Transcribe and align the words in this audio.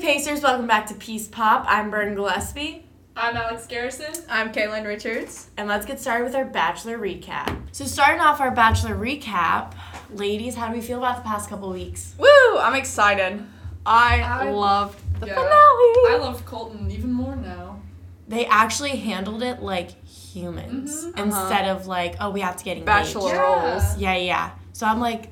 Pacers, 0.00 0.40
welcome 0.42 0.66
back 0.66 0.86
to 0.86 0.94
Peace 0.94 1.28
Pop. 1.28 1.64
I'm 1.68 1.90
Burton 1.90 2.14
Gillespie, 2.14 2.86
I'm 3.16 3.36
Alex 3.36 3.66
Garrison. 3.66 4.12
I'm 4.30 4.50
Kaylin 4.52 4.86
Richards. 4.86 5.50
and 5.56 5.68
let's 5.68 5.84
get 5.84 6.00
started 6.00 6.24
with 6.24 6.34
our 6.34 6.44
Bachelor 6.44 6.98
recap. 6.98 7.54
So, 7.72 7.84
starting 7.84 8.20
off 8.20 8.40
our 8.40 8.50
Bachelor 8.50 8.94
recap, 8.96 9.74
ladies, 10.10 10.54
how 10.54 10.68
do 10.68 10.74
we 10.74 10.80
feel 10.80 10.98
about 10.98 11.16
the 11.18 11.22
past 11.28 11.50
couple 11.50 11.70
weeks? 11.70 12.14
Woo! 12.18 12.26
I'm 12.58 12.74
excited. 12.74 13.44
I, 13.84 14.20
I- 14.22 14.50
loved 14.50 14.98
the 15.20 15.26
yeah. 15.26 15.34
finale. 15.34 16.14
I 16.14 16.18
love 16.20 16.44
Colton 16.46 16.90
even 16.90 17.12
more 17.12 17.36
now. 17.36 17.80
They 18.26 18.46
actually 18.46 18.90
handled 18.96 19.42
it 19.42 19.60
like 19.60 20.02
humans 20.06 21.04
Mhm. 21.06 21.18
instead 21.18 21.68
of 21.68 21.86
like, 21.86 22.14
oh, 22.20 22.30
we 22.30 22.40
have 22.40 22.56
to 22.56 22.64
get 22.64 22.72
engaged. 22.78 22.86
Bachelor 22.86 23.32
Yeah. 23.34 23.40
roles. 23.74 23.98
Yeah, 23.98 24.16
yeah. 24.16 24.50
So 24.72 24.86
I'm 24.86 25.00
like, 25.00 25.28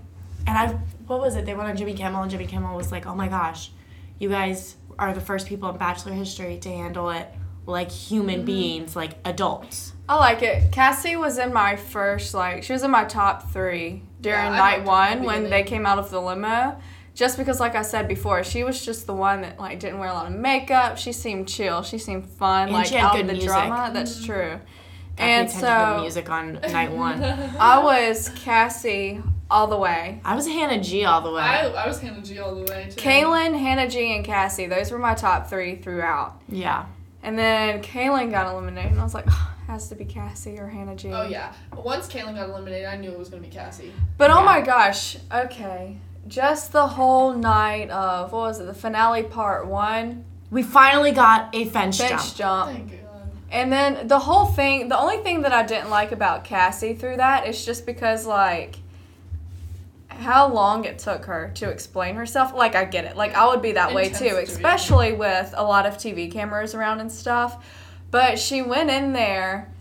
and 0.46 0.58
I, 0.58 0.68
what 1.06 1.20
was 1.20 1.36
it? 1.36 1.46
They 1.46 1.54
went 1.54 1.68
on 1.70 1.76
Jimmy 1.76 1.94
Kimmel, 1.94 2.22
and 2.22 2.30
Jimmy 2.30 2.46
Kimmel 2.46 2.76
was 2.76 2.92
like, 2.92 3.06
oh 3.06 3.14
my 3.14 3.28
gosh, 3.28 3.70
you 4.18 4.28
guys 4.28 4.76
are 4.98 5.12
the 5.14 5.20
first 5.20 5.46
people 5.46 5.70
in 5.70 5.76
Bachelor 5.76 6.12
history 6.12 6.58
to 6.58 6.68
handle 6.68 7.10
it 7.10 7.28
like 7.66 7.90
human 7.90 8.42
mm. 8.42 8.46
beings, 8.46 8.96
like 8.96 9.12
adults. 9.24 9.92
Oh, 10.08 10.14
I 10.14 10.16
like 10.16 10.42
it. 10.42 10.72
Cassie 10.72 11.16
was 11.16 11.38
in 11.38 11.52
my 11.52 11.76
first, 11.76 12.32
like, 12.32 12.62
she 12.62 12.72
was 12.72 12.82
in 12.82 12.90
my 12.90 13.04
top 13.04 13.52
three 13.52 14.02
during 14.20 14.46
Yeah, 14.46 14.56
night 14.56 14.84
one 14.84 15.22
when 15.22 15.50
they 15.50 15.62
came 15.62 15.84
out 15.84 15.98
of 15.98 16.10
the 16.10 16.20
limo. 16.20 16.78
Just 17.14 17.36
because, 17.36 17.60
like 17.60 17.74
I 17.74 17.82
said 17.82 18.08
before, 18.08 18.42
she 18.44 18.64
was 18.64 18.84
just 18.84 19.06
the 19.06 19.12
one 19.12 19.42
that 19.42 19.58
like 19.58 19.80
didn't 19.80 19.98
wear 19.98 20.08
a 20.08 20.14
lot 20.14 20.30
of 20.30 20.38
makeup. 20.38 20.96
She 20.98 21.12
seemed 21.12 21.48
chill. 21.48 21.82
She 21.82 21.98
seemed 21.98 22.24
fun. 22.24 22.68
And 22.68 22.72
like 22.72 22.86
she 22.86 22.94
had 22.94 23.06
out 23.06 23.12
good 23.14 23.22
of 23.22 23.26
the 23.26 23.32
music. 23.32 23.48
drama. 23.48 23.90
That's 23.92 24.24
true. 24.24 24.52
I 24.52 24.58
paid 25.16 25.24
And 25.24 25.48
attention 25.48 25.68
to 25.68 25.94
so 25.94 26.00
music 26.00 26.30
on 26.30 26.52
night 26.54 26.92
one. 26.92 27.22
I 27.58 27.82
was 27.82 28.28
Cassie 28.36 29.20
all 29.50 29.66
the 29.66 29.76
way. 29.76 30.20
I 30.24 30.34
was 30.34 30.46
Hannah 30.46 30.82
G 30.82 31.04
all 31.04 31.20
the 31.20 31.32
way. 31.32 31.40
I, 31.42 31.68
I 31.68 31.86
was 31.86 32.00
Hannah 32.00 32.20
G 32.22 32.38
all 32.38 32.54
the 32.54 32.70
way 32.70 32.88
too. 32.90 33.00
Caelynn, 33.00 33.58
Hannah 33.58 33.88
G, 33.88 34.14
and 34.14 34.24
Cassie. 34.24 34.66
Those 34.66 34.90
were 34.90 34.98
my 34.98 35.14
top 35.14 35.48
three 35.48 35.76
throughout. 35.76 36.40
yeah. 36.48 36.86
And 37.20 37.36
then 37.36 37.82
Caelynn 37.82 38.30
got 38.30 38.52
eliminated, 38.52 38.92
and 38.92 39.00
I 39.00 39.04
was 39.04 39.12
like, 39.12 39.24
oh, 39.28 39.54
has 39.66 39.88
to 39.88 39.96
be 39.96 40.04
Cassie 40.04 40.56
or 40.58 40.68
Hannah 40.68 40.94
G. 40.94 41.12
Oh 41.12 41.22
yeah. 41.26 41.52
Once 41.76 42.06
Caelynn 42.08 42.36
got 42.36 42.48
eliminated, 42.48 42.86
I 42.86 42.96
knew 42.96 43.10
it 43.10 43.18
was 43.18 43.28
gonna 43.28 43.42
be 43.42 43.48
Cassie. 43.48 43.92
But 44.16 44.30
oh 44.30 44.44
my 44.44 44.60
gosh, 44.60 45.16
okay. 45.32 45.96
Just 46.28 46.72
the 46.72 46.86
whole 46.86 47.34
night 47.34 47.90
of, 47.90 48.32
what 48.32 48.40
was 48.42 48.60
it, 48.60 48.66
the 48.66 48.74
finale 48.74 49.22
part 49.24 49.66
one, 49.66 50.24
We 50.50 50.62
finally 50.62 51.10
got 51.12 51.54
a 51.54 51.64
fence, 51.66 51.98
bench 51.98 52.36
jump. 52.36 52.36
jump. 52.36 52.70
Thank 52.70 52.90
God. 53.02 53.30
And 53.50 53.72
then 53.72 54.06
the 54.08 54.18
whole 54.20 54.44
thing, 54.46 54.88
the 54.88 54.98
only 54.98 55.18
thing 55.18 55.42
that 55.42 55.52
I 55.52 55.64
didn't 55.64 55.90
like 55.90 56.12
about 56.12 56.44
Cassie 56.44 56.94
through 56.94 57.16
that 57.16 57.46
is 57.46 57.64
just 57.64 57.84
because, 57.86 58.26
like, 58.26 58.76
how 60.18 60.52
long 60.52 60.84
it 60.84 60.98
took 60.98 61.24
her 61.26 61.50
to 61.54 61.68
explain 61.70 62.16
herself. 62.16 62.52
Like, 62.54 62.74
I 62.74 62.84
get 62.84 63.04
it. 63.04 63.16
Like, 63.16 63.34
I 63.34 63.46
would 63.46 63.62
be 63.62 63.72
that 63.72 63.94
way 63.94 64.08
too, 64.10 64.38
especially 64.42 65.12
with 65.12 65.54
a 65.56 65.62
lot 65.64 65.86
of 65.86 65.94
TV 65.96 66.30
cameras 66.30 66.74
around 66.74 67.00
and 67.00 67.10
stuff. 67.10 67.64
But 68.10 68.38
she 68.38 68.62
went 68.62 68.90
in 68.90 69.12
there. 69.12 69.72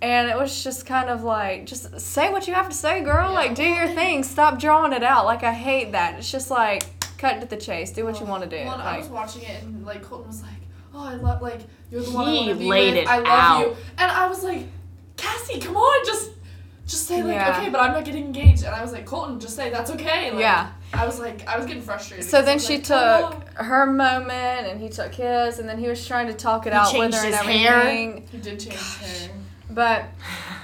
And 0.00 0.30
it 0.30 0.36
was 0.38 0.62
just 0.62 0.86
kind 0.86 1.10
of 1.10 1.24
like, 1.24 1.66
just 1.66 2.00
say 2.00 2.30
what 2.30 2.46
you 2.46 2.54
have 2.54 2.68
to 2.68 2.74
say, 2.74 3.02
girl. 3.02 3.30
Yeah. 3.30 3.34
Like, 3.34 3.54
do 3.56 3.64
your 3.64 3.88
thing. 3.88 4.22
Stop 4.22 4.60
drawing 4.60 4.92
it 4.92 5.02
out. 5.02 5.24
Like, 5.24 5.42
I 5.42 5.52
hate 5.52 5.90
that. 5.90 6.16
It's 6.18 6.30
just 6.30 6.52
like, 6.52 6.84
cut 7.18 7.40
to 7.40 7.46
the 7.48 7.56
chase. 7.56 7.90
Do 7.90 8.04
what 8.04 8.20
you 8.20 8.26
want 8.26 8.44
to 8.44 8.48
do. 8.48 8.64
Well, 8.64 8.74
and 8.74 8.82
I 8.82 8.98
was 8.98 9.08
watching 9.08 9.42
it 9.42 9.60
and 9.64 9.84
like 9.84 10.02
Colton 10.04 10.28
was 10.28 10.40
like, 10.42 10.52
"Oh, 10.94 11.04
I 11.04 11.14
love 11.14 11.42
like 11.42 11.62
you're 11.90 12.00
the 12.00 12.12
one 12.12 12.28
I 12.28 12.30
He 12.30 12.36
want 12.46 12.48
to 12.50 12.54
be 12.54 12.68
laid 12.68 12.94
with. 12.94 13.02
it 13.02 13.08
I 13.08 13.16
love 13.18 13.26
out. 13.26 13.60
you." 13.66 13.76
And 13.98 14.10
I 14.12 14.28
was 14.28 14.44
like, 14.44 14.66
"Cassie, 15.16 15.58
come 15.58 15.76
on, 15.76 16.06
just 16.06 16.30
just 16.88 17.06
say 17.06 17.22
like 17.22 17.34
Yeah. 17.34 17.56
okay, 17.60 17.70
but 17.70 17.80
I'm 17.80 17.92
not 17.92 18.04
getting 18.04 18.24
engaged." 18.24 18.64
And 18.64 18.74
I 18.74 18.82
was 18.82 18.92
like, 18.92 19.06
"Colton, 19.06 19.38
just 19.38 19.54
say 19.54 19.70
that's 19.70 19.90
okay." 19.92 20.32
Like, 20.32 20.40
Yeah. 20.40 20.70
I 20.92 21.06
was 21.06 21.20
like, 21.20 21.46
I 21.46 21.56
was 21.56 21.66
getting 21.66 21.82
frustrated. 21.82 22.24
So 22.26 22.42
then 22.42 22.58
she 22.58 22.76
like, 22.78 22.84
took 22.84 23.44
"Oh, 23.58 23.62
her 23.62 23.86
moment, 23.86 24.66
and 24.66 24.80
he 24.80 24.88
took 24.88 25.14
his, 25.14 25.58
and 25.60 25.68
then 25.68 25.78
he 25.78 25.86
was 25.86 26.04
trying 26.06 26.26
to 26.26 26.34
talk 26.34 26.66
it 26.66 26.72
He 26.72 26.78
out 26.78 26.92
with 26.98 27.12
her 27.14 27.24
and 27.26 27.34
his 27.34 27.36
hair. 27.36 27.74
everything. 27.74 28.26
He 28.32 28.38
did 28.38 28.58
change 28.58 28.74
his 28.74 28.96
hair. 29.20 29.30
But 29.70 30.04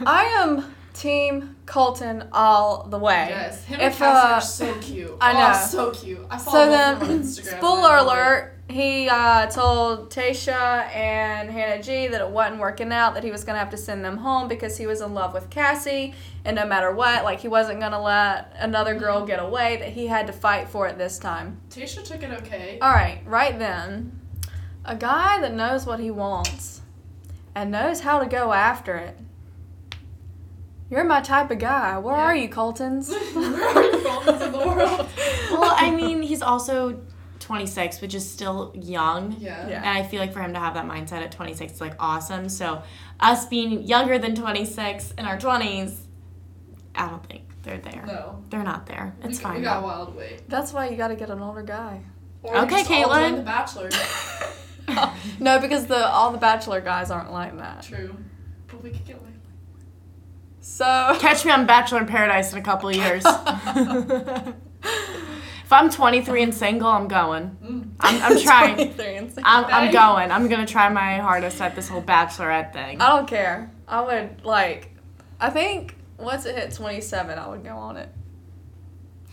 I 0.06 0.24
am 0.42 0.74
Team 0.94 1.56
Colton 1.66 2.28
all 2.32 2.84
the 2.88 2.98
way. 2.98 3.26
Yes, 3.28 3.64
him 3.64 3.80
If, 3.80 3.86
and 3.86 3.94
Cassie 3.96 4.28
uh, 4.32 4.34
are 4.36 4.40
so 4.40 4.74
cute. 4.80 5.16
I 5.20 5.32
Oh, 5.32 5.38
know. 5.52 5.66
so 5.66 5.90
cute. 5.90 6.26
I 6.30 6.36
So 6.38 6.50
follow 6.52 6.70
then, 6.70 6.98
both 6.98 7.08
them 7.08 7.16
on 7.18 7.22
Instagram. 7.22 7.56
spoiler 7.58 7.82
love 7.82 7.98
it. 7.98 8.12
alert, 8.12 8.53
he 8.68 9.08
uh, 9.10 9.46
told 9.46 10.10
Tayshia 10.10 10.88
and 10.94 11.50
Hannah 11.50 11.82
G 11.82 12.08
that 12.08 12.20
it 12.20 12.28
wasn't 12.30 12.60
working 12.60 12.92
out, 12.92 13.14
that 13.14 13.22
he 13.22 13.30
was 13.30 13.44
going 13.44 13.54
to 13.54 13.58
have 13.60 13.70
to 13.70 13.76
send 13.76 14.04
them 14.04 14.16
home 14.18 14.48
because 14.48 14.78
he 14.78 14.86
was 14.86 15.00
in 15.02 15.12
love 15.12 15.34
with 15.34 15.50
Cassie, 15.50 16.14
and 16.46 16.56
no 16.56 16.64
matter 16.66 16.90
what, 16.92 17.24
like 17.24 17.40
he 17.40 17.48
wasn't 17.48 17.80
going 17.80 17.92
to 17.92 18.00
let 18.00 18.54
another 18.58 18.94
girl 18.94 19.26
get 19.26 19.38
away, 19.38 19.76
that 19.76 19.90
he 19.90 20.06
had 20.06 20.26
to 20.28 20.32
fight 20.32 20.68
for 20.68 20.88
it 20.88 20.96
this 20.98 21.18
time. 21.18 21.60
Tayshia 21.70 22.04
took 22.04 22.22
it 22.22 22.30
okay. 22.42 22.78
All 22.80 22.92
right, 22.92 23.20
right 23.26 23.58
then, 23.58 24.18
a 24.84 24.96
guy 24.96 25.40
that 25.40 25.52
knows 25.54 25.84
what 25.86 26.00
he 26.00 26.10
wants 26.10 26.80
and 27.54 27.70
knows 27.70 28.00
how 28.00 28.18
to 28.18 28.26
go 28.26 28.52
after 28.52 28.96
it. 28.96 29.18
You're 30.90 31.04
my 31.04 31.20
type 31.20 31.50
of 31.50 31.58
guy. 31.58 31.98
Where 31.98 32.14
Yeah. 32.14 32.22
are 32.22 32.36
you, 32.36 32.48
Coltons? 32.48 33.08
Where 33.34 33.68
are 33.68 33.82
you 33.84 34.02
going 34.02 34.42
in 34.42 34.52
the 34.52 34.58
world? 34.58 35.08
well, 35.50 35.74
I 35.76 35.90
mean, 35.90 36.22
he's 36.22 36.42
also 36.42 37.00
26, 37.44 38.00
which 38.00 38.14
is 38.14 38.28
still 38.28 38.72
young. 38.74 39.36
Yeah. 39.38 39.68
Yeah. 39.68 39.78
And 39.78 39.86
I 39.88 40.02
feel 40.02 40.20
like 40.20 40.32
for 40.32 40.40
him 40.40 40.52
to 40.54 40.58
have 40.58 40.74
that 40.74 40.86
mindset 40.86 41.22
at 41.22 41.30
26 41.32 41.74
is 41.74 41.80
like 41.80 41.94
awesome. 41.98 42.48
So, 42.48 42.82
us 43.20 43.46
being 43.46 43.82
younger 43.82 44.18
than 44.18 44.34
26 44.34 45.12
in 45.18 45.24
our 45.26 45.36
20s, 45.38 45.96
I 46.94 47.06
don't 47.08 47.24
think 47.26 47.42
they're 47.62 47.78
there. 47.78 48.04
No. 48.06 48.42
They're 48.50 48.62
not 48.62 48.86
there. 48.86 49.14
It's 49.22 49.38
we, 49.38 49.42
fine. 49.44 49.56
We 49.56 49.62
got 49.62 49.78
a 49.78 49.80
though. 49.80 49.86
while 49.86 50.06
to 50.06 50.12
wait. 50.12 50.48
That's 50.48 50.72
why 50.72 50.88
you 50.88 50.96
got 50.96 51.08
to 51.08 51.16
get 51.16 51.30
an 51.30 51.40
older 51.40 51.62
guy. 51.62 52.02
Or 52.42 52.56
Okay, 52.58 52.78
just 52.82 52.90
all 52.90 53.04
Caitlin. 53.04 53.28
join 53.28 53.36
The 53.36 53.42
Bachelor. 53.42 53.90
no, 55.40 55.58
because 55.60 55.86
the 55.86 56.06
all 56.08 56.30
the 56.30 56.36
bachelor 56.38 56.80
guys 56.82 57.10
aren't 57.10 57.32
like 57.32 57.56
that. 57.56 57.82
True. 57.84 58.14
But 58.68 58.82
we 58.82 58.90
could 58.90 59.04
get 59.06 59.16
away. 59.16 59.30
So 60.60 60.84
Catch 61.20 61.44
me 61.46 61.52
on 61.52 61.64
Bachelor 61.66 62.00
in 62.00 62.06
Paradise 62.06 62.52
in 62.52 62.58
a 62.58 62.62
couple 62.62 62.90
of 62.90 62.96
years. 63.04 63.24
If 65.74 65.80
I'm 65.80 65.90
23 65.90 66.42
and 66.42 66.54
single, 66.54 66.88
I'm 66.88 67.08
going. 67.08 67.56
Mm. 67.62 67.88
I'm, 68.00 68.22
I'm 68.22 68.40
trying. 68.42 68.76
23 68.76 69.16
and 69.16 69.32
six. 69.32 69.42
I'm, 69.44 69.64
I'm 69.66 69.92
going. 69.92 70.30
I'm 70.30 70.48
gonna 70.48 70.66
try 70.66 70.88
my 70.88 71.16
hardest 71.18 71.60
at 71.60 71.74
this 71.74 71.88
whole 71.88 72.02
Bachelorette 72.02 72.72
thing. 72.72 73.00
I 73.00 73.08
don't 73.08 73.26
care. 73.26 73.70
I 73.88 74.00
would 74.00 74.44
like. 74.44 74.90
I 75.40 75.50
think 75.50 75.96
once 76.18 76.46
it 76.46 76.56
hit 76.56 76.72
27, 76.72 77.38
I 77.38 77.48
would 77.48 77.64
go 77.64 77.76
on 77.76 77.96
it. 77.96 78.08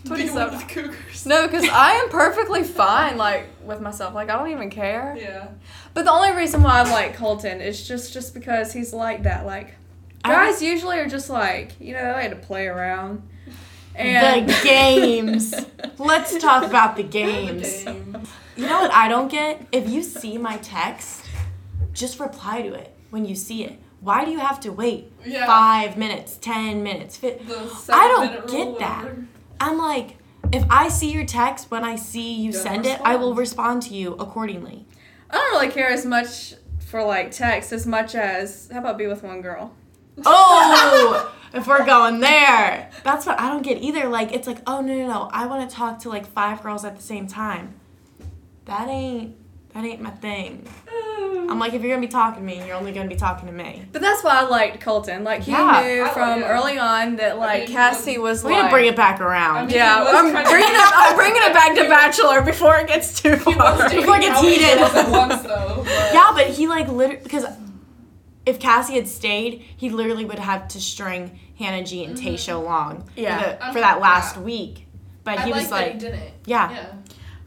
Be 0.03 0.09
one 0.09 0.19
27. 0.19 0.59
the 0.59 0.65
Cougars. 0.65 1.25
No, 1.27 1.45
because 1.45 1.63
I 1.69 1.91
am 1.91 2.09
perfectly 2.09 2.63
fine, 2.63 3.17
like 3.17 3.47
with 3.63 3.79
myself. 3.79 4.15
Like 4.15 4.29
I 4.29 4.37
don't 4.37 4.49
even 4.49 4.71
care. 4.71 5.15
Yeah. 5.17 5.49
But 5.93 6.05
the 6.05 6.11
only 6.11 6.31
reason 6.31 6.63
why 6.63 6.79
I 6.79 6.83
like 6.91 7.15
Colton 7.15 7.61
is 7.61 7.87
just 7.87 8.13
just 8.13 8.33
because 8.33 8.73
he's 8.73 8.93
like 8.93 9.23
that. 9.23 9.45
Like 9.45 9.75
I 10.23 10.31
guys 10.31 10.61
usually 10.61 10.97
are 10.97 11.07
just 11.07 11.29
like 11.29 11.73
you 11.79 11.93
know 11.93 12.03
they 12.03 12.13
like 12.13 12.29
to 12.31 12.35
play 12.35 12.65
around. 12.65 13.27
And 13.95 14.47
The 14.49 14.59
games. 14.63 15.53
Let's 15.97 16.37
talk 16.39 16.63
about 16.63 16.95
the 16.95 17.03
games. 17.03 17.83
Game. 17.83 18.23
You 18.55 18.65
know 18.67 18.81
what 18.81 18.91
I 18.91 19.07
don't 19.07 19.29
get? 19.29 19.65
If 19.71 19.89
you 19.89 20.03
see 20.03 20.37
my 20.37 20.57
text, 20.57 21.23
just 21.93 22.19
reply 22.19 22.61
to 22.61 22.73
it 22.73 22.95
when 23.09 23.25
you 23.25 23.35
see 23.35 23.63
it. 23.63 23.79
Why 23.99 24.25
do 24.25 24.31
you 24.31 24.39
have 24.39 24.59
to 24.61 24.71
wait 24.71 25.11
Yeah. 25.25 25.45
five 25.45 25.97
minutes, 25.97 26.37
ten 26.37 26.81
minutes? 26.83 27.17
Fi- 27.17 27.37
I 27.89 28.07
don't 28.07 28.49
get 28.49 28.79
that. 28.79 29.03
whatever. 29.03 29.25
I'm 29.59 29.77
like, 29.77 30.17
if 30.51 30.63
I 30.69 30.89
see 30.89 31.11
your 31.11 31.25
text 31.25 31.69
when 31.69 31.83
I 31.83 31.95
see 31.97 32.33
you 32.33 32.51
Don't 32.51 32.61
send 32.63 32.85
it, 32.87 32.99
I 33.03 33.15
will 33.15 33.35
respond. 33.35 33.77
respond 33.77 33.81
to 33.83 33.93
you 33.93 34.13
accordingly. 34.15 34.85
I 35.29 35.35
don't 35.37 35.51
really 35.51 35.69
care 35.71 35.89
as 35.89 36.05
much 36.05 36.55
for 36.79 37.03
like 37.03 37.31
text 37.31 37.71
as 37.71 37.85
much 37.85 38.15
as 38.15 38.69
how 38.71 38.79
about 38.79 38.97
be 38.97 39.05
with 39.07 39.23
one 39.23 39.41
girl. 39.41 39.73
Oh, 40.25 41.33
if 41.53 41.67
we're 41.67 41.85
going 41.85 42.19
there, 42.21 42.89
that's 43.03 43.25
what 43.25 43.39
I 43.39 43.49
don't 43.49 43.61
get 43.63 43.81
either. 43.81 44.07
Like, 44.07 44.31
it's 44.33 44.47
like, 44.47 44.59
oh 44.67 44.81
no 44.81 44.93
no 44.95 45.07
no, 45.07 45.29
I 45.31 45.45
want 45.47 45.69
to 45.69 45.75
talk 45.75 45.99
to 45.99 46.09
like 46.09 46.25
five 46.27 46.61
girls 46.63 46.85
at 46.85 46.95
the 46.95 47.01
same 47.01 47.27
time. 47.27 47.75
That 48.65 48.87
ain't 48.87 49.35
that 49.73 49.83
ain't 49.85 50.01
my 50.01 50.09
thing. 50.11 50.67
I'm 51.49 51.59
like, 51.59 51.73
if 51.73 51.81
you're 51.81 51.91
gonna 51.91 52.05
be 52.05 52.11
talking 52.11 52.41
to 52.41 52.45
me, 52.45 52.65
you're 52.65 52.75
only 52.75 52.91
gonna 52.93 53.09
be 53.09 53.15
talking 53.15 53.47
to 53.47 53.53
me. 53.53 53.83
But 53.91 54.01
that's 54.01 54.23
why 54.23 54.39
I 54.39 54.43
liked 54.43 54.79
Colton. 54.81 55.23
Like 55.23 55.41
he 55.43 55.51
Yeah. 55.51 55.81
knew 55.85 56.03
I- 56.05 56.09
from 56.09 56.43
early 56.43 56.77
on 56.77 57.17
that 57.17 57.37
like 57.37 57.63
mean, 57.67 57.71
Cassie 57.75 58.17
was 58.17 58.43
like. 58.43 58.51
We 58.51 58.55
like. 58.55 58.63
need 58.63 58.69
to 58.69 58.73
bring 58.73 58.85
it 58.87 58.95
back 58.95 59.19
around. 59.21 59.57
I 59.57 59.65
mean, 59.65 59.75
yeah, 59.75 60.03
I'm 60.07 60.31
bringing 60.31 60.69
it. 60.69 60.91
I'm 60.95 61.15
bringing 61.15 61.41
it 61.41 61.53
back 61.53 61.75
to 61.75 61.83
Bachelor 61.89 62.41
before 62.41 62.77
it 62.77 62.87
gets 62.87 63.21
too 63.21 63.35
far. 63.37 63.53
was 63.77 63.93
Before 63.93 64.15
it 64.17 64.21
gets 64.21 64.41
heated. 64.41 64.77
girls 64.77 65.09
once, 65.09 65.41
though, 65.43 65.75
but- 65.85 66.13
yeah, 66.13 66.31
but 66.33 66.47
he 66.47 66.67
like 66.67 66.87
literally 66.87 67.21
because 67.23 67.45
if 68.45 68.59
Cassie 68.59 68.95
had 68.95 69.07
stayed, 69.07 69.63
he 69.77 69.89
literally 69.89 70.25
would 70.25 70.39
have 70.39 70.67
to 70.69 70.81
string 70.81 71.39
Hannah 71.61 71.83
G 71.83 72.03
and 72.03 72.15
mm-hmm. 72.17 72.27
Tayshia 72.27 72.63
Long 72.63 73.09
Yeah. 73.15 73.37
for, 73.37 73.49
the, 73.67 73.73
for 73.73 73.79
that 73.79 73.99
last 73.99 74.35
that. 74.35 74.43
week. 74.43 74.87
But 75.23 75.39
I 75.39 75.45
he 75.45 75.51
like 75.51 75.61
was 75.61 75.69
that 75.69 75.75
like, 75.75 75.93
he 75.93 75.99
didn't. 75.99 76.33
yeah. 76.45 76.71
Yeah. 76.71 76.93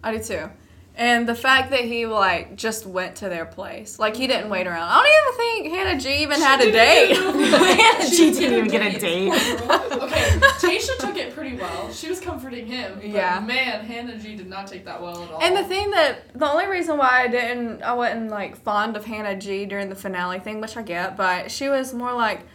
I 0.03 0.17
do 0.17 0.23
too. 0.23 0.51
And 0.97 1.29
the 1.29 1.35
fact 1.35 1.71
that 1.71 1.81
he 1.81 2.07
like 2.07 2.55
just 2.55 2.87
went 2.87 3.17
to 3.17 3.29
their 3.29 3.47
place, 3.47 3.99
like 3.99 4.15
he 4.15 4.29
didn't 4.29 4.43
mm-hmm. 4.43 4.53
wait 4.53 4.67
around. 4.69 4.89
I 4.89 5.03
don't 5.03 5.63
even 5.63 5.63
think 5.65 5.75
Hannah 5.75 6.01
G 6.01 6.23
even 6.23 6.41
had 6.41 6.61
a 6.61 6.71
date. 6.71 8.09
she 8.13 8.31
didn't 8.31 8.59
even 8.59 8.71
get 8.71 8.95
a 8.95 8.99
date. 8.99 9.33
okay, 9.33 10.39
Tayshia 10.61 10.97
took 10.99 11.17
it 11.17 11.35
pretty 11.35 11.57
well. 11.57 11.91
She 11.93 12.09
was 12.09 12.21
comforting 12.21 12.67
him. 12.67 12.95
But 12.95 13.09
Yeah. 13.09 13.41
Man, 13.41 13.85
Hannah 13.85 14.17
G 14.17 14.37
did 14.37 14.47
not 14.49 14.69
take 14.69 14.85
that 14.85 15.03
well 15.03 15.21
at 15.21 15.33
all. 15.33 15.43
And 15.43 15.57
the 15.57 15.65
thing 15.65 15.91
that 15.91 16.33
the 16.39 16.49
only 16.49 16.67
reason 16.69 16.97
why 16.97 17.25
I 17.25 17.27
didn't 17.29 17.83
I 17.83 17.93
wasn't 17.95 18.31
like 18.31 18.57
fond 18.57 18.97
of 18.97 19.05
Hannah 19.05 19.37
G 19.37 19.67
during 19.67 19.89
the 19.89 19.97
finale 19.97 20.39
thing, 20.39 20.61
which 20.61 20.77
I 20.77 20.83
get, 20.83 21.17
but 21.17 21.51
she 21.51 21.69
was 21.69 21.93
more 21.93 22.13
like, 22.13 22.47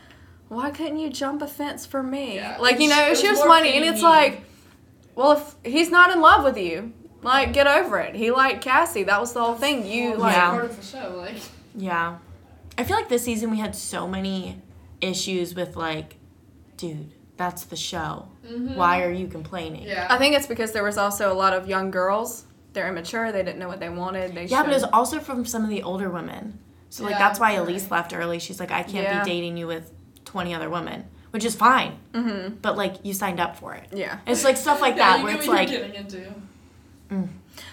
why 0.50 0.72
couldn't 0.72 1.00
you 1.00 1.10
jump 1.10 1.42
a 1.42 1.48
fence 1.48 1.86
for 1.86 2.04
me? 2.04 2.36
Yeah, 2.36 2.58
like 2.60 2.80
you 2.80 2.90
know, 2.90 3.08
it 3.08 3.12
was 3.12 3.22
she 3.22 3.30
was 3.30 3.38
more 3.40 3.48
funny, 3.48 3.74
and 3.74 3.86
it's 3.86 4.02
like, 4.04 4.42
well, 5.16 5.32
if 5.64 5.72
he's 5.72 5.90
not 5.90 6.12
in 6.12 6.22
love 6.22 6.44
with 6.44 6.58
you, 6.58 6.92
like 7.22 7.54
get 7.54 7.68
over 7.68 8.00
it. 8.00 8.16
He 8.16 8.32
liked 8.32 8.62
Cassie. 8.64 9.04
That 9.04 9.20
was 9.22 9.34
the 9.34 9.42
whole 9.44 9.56
thing. 9.56 9.86
You 9.86 10.12
Well, 10.12 10.20
like. 10.20 10.36
Yeah. 10.36 10.50
part 10.52 10.66
of 10.66 10.76
the 10.76 10.86
show, 10.86 11.16
like 11.18 11.36
Yeah. 11.76 12.18
I 12.78 12.84
feel 12.86 12.96
like 12.96 13.10
this 13.10 13.24
season 13.24 13.52
we 13.52 13.58
had 13.60 13.76
so 13.76 14.08
many 14.08 14.62
issues 15.02 15.54
with 15.54 15.76
like, 15.76 16.16
dude, 16.78 17.12
that's 17.38 17.66
the 17.66 17.76
show. 17.76 18.30
Mm-hmm. 18.48 18.76
Why 18.76 19.04
are 19.04 19.12
you 19.12 19.28
complaining? 19.28 19.84
yeah. 19.84 20.08
I 20.10 20.18
think 20.18 20.36
it's 20.36 20.48
because 20.48 20.72
there 20.72 20.84
was 20.84 20.98
also 20.98 21.32
a 21.32 21.36
lot 21.36 21.54
of 21.54 21.68
young 21.68 21.92
girls. 21.92 22.46
They're 22.74 22.88
immature. 22.88 23.32
They 23.32 23.44
didn't 23.44 23.60
know 23.60 23.68
what 23.68 23.80
they 23.82 23.90
wanted. 23.90 24.34
They 24.34 24.46
Yeah, 24.46 24.64
but 24.64 24.72
it 24.72 24.76
was 24.76 24.84
also 24.86 25.20
from 25.20 25.46
some 25.46 25.64
of 25.64 25.70
the 25.70 25.84
older 25.84 26.10
women. 26.10 26.60
So 26.90 27.04
like 27.04 27.12
Yeah, 27.12 27.20
that's 27.20 27.40
why 27.40 27.58
right. 27.58 27.68
Elyse 27.68 27.92
left 27.92 28.14
early. 28.14 28.40
She's 28.40 28.60
like, 28.60 28.72
I 28.72 28.84
can't 28.84 29.04
Yeah. 29.04 29.24
be 29.24 29.30
dating 29.30 29.58
you 29.58 29.68
with 29.68 29.92
twenty 30.30 30.54
other 30.54 30.70
women, 30.70 31.06
which 31.32 31.44
is 31.44 31.56
fine. 31.56 31.94
Mhm. 32.14 32.62
But 32.62 32.78
like 32.78 32.96
you 33.04 33.14
signed 33.14 33.40
up 33.40 33.56
for 33.58 33.74
it. 33.74 33.88
Yeah. 33.92 34.20
It's 34.28 34.44
like 34.44 34.58
stuff 34.58 34.80
like 34.80 34.96
yeah, 34.96 35.10
that 35.14 35.18
you 35.20 35.24
where 35.24 35.34
knew 35.34 35.40
it's 35.40 35.48
what 35.48 35.58
like 35.58 35.70
you 35.72 35.80
were 35.80 35.86
getting 35.88 36.02
into. 36.06 36.34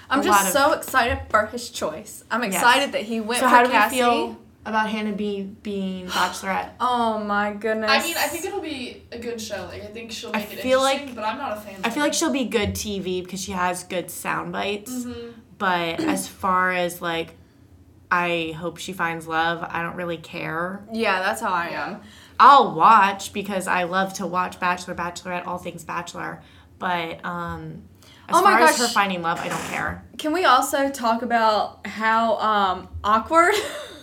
I'm 0.08 0.20
A 0.20 0.22
just 0.24 0.28
lot 0.28 0.46
of- 0.46 0.52
so 0.52 0.72
excited 0.78 1.18
for 1.28 1.46
his 1.46 1.68
choice. 1.70 2.24
I'm 2.30 2.42
Yes. 2.42 2.54
excited 2.54 2.92
that 2.92 3.02
he 3.02 3.20
went 3.20 3.40
So 3.40 3.46
for 3.46 3.50
how 3.54 3.64
do 3.64 3.70
Cassie. 3.70 3.96
we 3.96 4.00
feel 4.02 4.36
about 4.64 4.88
Hannah 4.88 5.12
B 5.12 5.42
being 5.62 6.06
bachelorette? 6.06 6.70
Oh 6.80 7.18
my 7.18 7.52
goodness. 7.52 7.90
I 7.90 8.00
mean, 8.02 8.16
I 8.16 8.26
think 8.28 8.44
it'll 8.46 8.60
be 8.60 9.02
a 9.12 9.18
good 9.18 9.40
show. 9.40 9.68
Like 9.70 9.82
I 9.82 9.86
think 9.86 10.12
she'll 10.12 10.30
I 10.34 10.38
make 10.38 10.52
it 10.54 10.60
feel 10.60 10.80
interesting, 10.82 11.06
like- 11.08 11.14
but 11.16 11.24
I'm 11.24 11.38
not 11.38 11.58
a 11.58 11.60
fan. 11.60 11.74
I 11.84 11.88
of 11.88 11.94
feel 11.94 12.02
it. 12.04 12.06
like 12.06 12.14
she'll 12.14 12.30
be 12.32 12.44
good 12.46 12.74
TV 12.74 13.20
because 13.22 13.42
she 13.42 13.52
has 13.52 13.84
good 13.84 14.10
sound 14.10 14.52
bites. 14.52 14.92
Mhm. 14.92 15.32
But 15.58 16.00
as 16.14 16.26
far 16.26 16.72
as 16.72 17.02
like, 17.02 17.34
I 18.10 18.54
hope 18.58 18.78
she 18.78 18.92
finds 18.92 19.26
love. 19.26 19.66
I 19.68 19.82
don't 19.82 19.96
really 19.96 20.16
care. 20.18 20.84
Yeah, 20.92 21.20
that's 21.20 21.40
how 21.40 21.52
I 21.52 21.68
Yeah. 21.70 21.86
am. 21.88 22.00
I'll 22.38 22.74
watch 22.74 23.32
because 23.32 23.66
I 23.66 23.84
love 23.84 24.14
to 24.14 24.26
watch 24.26 24.60
Bachelor, 24.60 24.94
Bachelorette, 24.94 25.46
all 25.46 25.58
things 25.58 25.84
Bachelor. 25.84 26.42
But 26.78 27.24
um, 27.24 27.82
as 28.28 28.36
Oh 28.36 28.42
my 28.42 28.52
far 28.58 28.60
as 28.68 28.78
her 28.78 28.88
finding 28.88 29.22
love, 29.22 29.38
I 29.40 29.48
don't 29.48 29.62
care. 29.70 30.04
Can 30.18 30.32
we 30.32 30.44
also 30.44 30.90
talk 30.90 31.22
about 31.22 31.86
how 31.86 32.36
um 32.36 32.88
awkward 33.02 33.54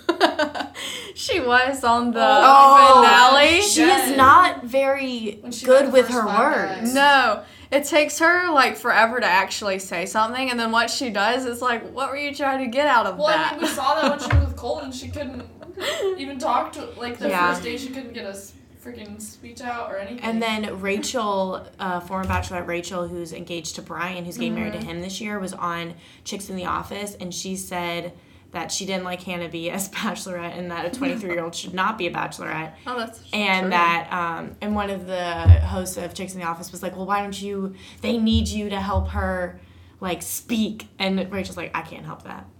she 1.16 1.40
was 1.40 1.84
on 1.84 2.12
the 2.12 2.20
Oh, 2.44 3.02
finale? 3.02 3.62
She 3.62 3.82
Yes. 3.82 4.10
is 4.12 4.18
not 4.18 4.64
very 4.64 5.42
good 5.64 5.92
with 5.92 6.10
her 6.10 6.26
words. 6.26 6.82
guys. 6.82 6.94
No, 6.94 7.44
it 7.72 7.86
takes 7.86 8.20
her 8.20 8.52
like 8.52 8.76
forever 8.78 9.20
to 9.20 9.26
actually 9.26 9.80
say 9.80 10.06
something, 10.06 10.50
and 10.50 10.60
then 10.60 10.72
what 10.72 10.90
she 10.90 11.10
does 11.10 11.46
is 11.46 11.62
like, 11.62 11.84
what 11.92 12.10
were 12.10 12.18
you 12.18 12.34
trying 12.34 12.60
to 12.60 12.68
get 12.68 12.88
out 12.88 13.06
of 13.06 13.18
Well, 13.18 13.28
I 13.28 13.34
that? 13.34 13.52
mean, 13.54 13.62
we 13.62 13.68
saw 13.68 14.02
that 14.02 14.10
when 14.10 14.20
she 14.20 14.36
was 14.38 14.48
with 14.48 14.56
Colton. 14.58 14.92
She 14.92 15.10
couldn't 15.10 15.53
even 16.18 16.40
talk 16.40 16.74
to 16.74 16.86
like 16.98 17.18
the 17.18 17.30
Yeah. 17.30 17.52
first 17.52 17.64
day. 17.64 17.78
She 17.78 17.90
couldn't 17.90 18.14
get 18.14 18.26
a 18.26 18.30
s- 18.30 18.54
freaking 18.84 19.22
speech 19.22 19.62
out 19.62 19.90
or 19.92 19.98
anything. 19.98 20.20
And 20.22 20.42
then 20.42 20.82
Rachel, 20.82 21.66
uh, 21.80 22.00
former 22.02 22.26
Bachelorette 22.26 22.68
Rachel, 22.68 23.08
who's 23.08 23.32
engaged 23.34 23.76
to 23.76 23.82
Bryan, 23.82 24.26
who's 24.26 24.38
getting 24.38 24.56
married 24.56 24.74
to 24.74 24.80
him 24.86 25.02
this 25.02 25.22
year, 25.22 25.40
was 25.40 25.54
on 25.54 25.94
Chicks 26.26 26.50
in 26.50 26.56
the 26.58 26.66
Office, 26.66 27.16
and 27.20 27.34
she 27.34 27.56
said 27.56 28.12
that 28.52 28.72
she 28.72 28.86
didn't 28.86 29.04
like 29.04 29.24
Hannah 29.24 29.50
B 29.50 29.70
as 29.70 29.90
Bachelorette, 29.92 30.58
and 30.58 30.70
that 30.70 30.86
a 30.86 30.90
23 30.92 31.32
year 31.32 31.44
old 31.44 31.56
should 31.56 31.74
not 31.74 31.98
be 31.98 32.08
a 32.08 32.12
Bachelorette. 32.12 32.74
oh, 32.88 33.00
that's 33.00 33.22
and 33.34 33.64
true. 33.64 33.70
that 33.72 34.10
um, 34.12 34.56
and 34.62 34.76
one 34.76 34.90
of 34.90 35.08
the 35.08 35.44
hosts 35.62 35.98
of 35.98 36.14
Chicks 36.14 36.34
in 36.34 36.40
the 36.42 36.46
Office 36.46 36.72
was 36.72 36.84
like, 36.84 36.96
well, 36.96 37.06
why 37.06 37.22
don't 37.22 37.42
you? 37.42 37.74
They 38.02 38.18
need 38.18 38.48
you 38.50 38.70
to 38.70 38.80
help 38.82 39.08
her 39.10 39.60
like 40.04 40.22
speak, 40.22 40.90
and 41.00 41.32
Rachel's 41.32 41.56
like, 41.56 41.72
I 41.74 41.82
can't 41.82 42.06
help 42.06 42.24
that 42.24 42.46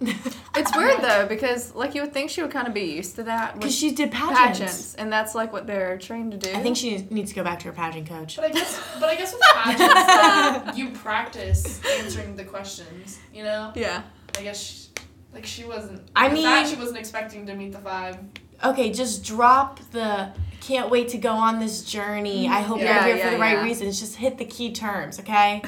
It's 0.56 0.76
weird 0.78 1.02
though 1.02 1.28
because 1.28 1.76
like 1.76 1.94
you 1.94 2.02
would 2.02 2.14
think 2.14 2.30
she 2.30 2.42
would 2.42 2.52
kind 2.52 2.70
of 2.70 2.74
be 2.74 2.84
used 2.84 3.18
to 3.18 3.24
that 3.24 3.56
because 3.56 3.76
she 3.76 3.94
did 3.94 4.14
pageants. 4.14 4.40
pageants, 4.40 4.96
and 4.96 5.12
that's 5.12 5.36
like 5.36 5.52
what 5.52 5.68
they're 5.68 5.98
trained 5.98 6.32
to 6.32 6.38
do. 6.38 6.50
I 6.56 6.62
think 6.62 6.78
she 6.78 7.06
needs 7.10 7.32
to 7.32 7.36
go 7.36 7.44
back 7.44 7.60
to 7.60 7.66
her 7.66 7.74
pageant 7.74 8.08
coach. 8.08 8.38
But 8.38 8.46
I 8.46 8.50
guess, 8.50 8.82
but 8.98 9.10
I 9.10 9.16
guess 9.16 9.34
with 9.34 9.42
pageants, 9.56 10.66
like, 10.68 10.78
you 10.78 10.92
practice 10.92 11.82
answering 12.00 12.38
the 12.38 12.46
questions. 12.46 13.20
You 13.34 13.44
know, 13.44 13.74
Yeah. 13.76 14.04
I 14.38 14.44
guess, 14.44 14.62
she, 14.64 14.88
like 15.34 15.46
she 15.46 15.66
wasn't. 15.66 16.02
I 16.16 16.30
with 16.30 16.42
that, 16.44 16.64
mean- 16.64 16.74
she 16.74 16.80
wasn't 16.80 16.98
expecting 16.98 17.46
to 17.48 17.56
meet 17.56 17.74
the 17.74 17.80
five. 17.80 18.20
Okay, 18.64 18.94
just 18.94 19.26
drop 19.26 19.82
the 19.92 20.32
can't 20.62 20.90
wait 20.90 21.10
to 21.10 21.18
go 21.18 21.32
on 21.34 21.60
this 21.60 21.84
journey. 21.84 22.48
I 22.48 22.62
hope 22.62 22.78
mm-hmm. 22.78 22.86
Yeah, 22.86 23.06
you're 23.06 23.16
here 23.18 23.26
for 23.26 23.32
yeah, 23.32 23.36
the 23.36 23.42
right 23.42 23.64
reasons. 23.64 24.00
Just 24.00 24.16
hit 24.16 24.38
the 24.38 24.46
key 24.46 24.72
terms, 24.72 25.20
okay? 25.20 25.62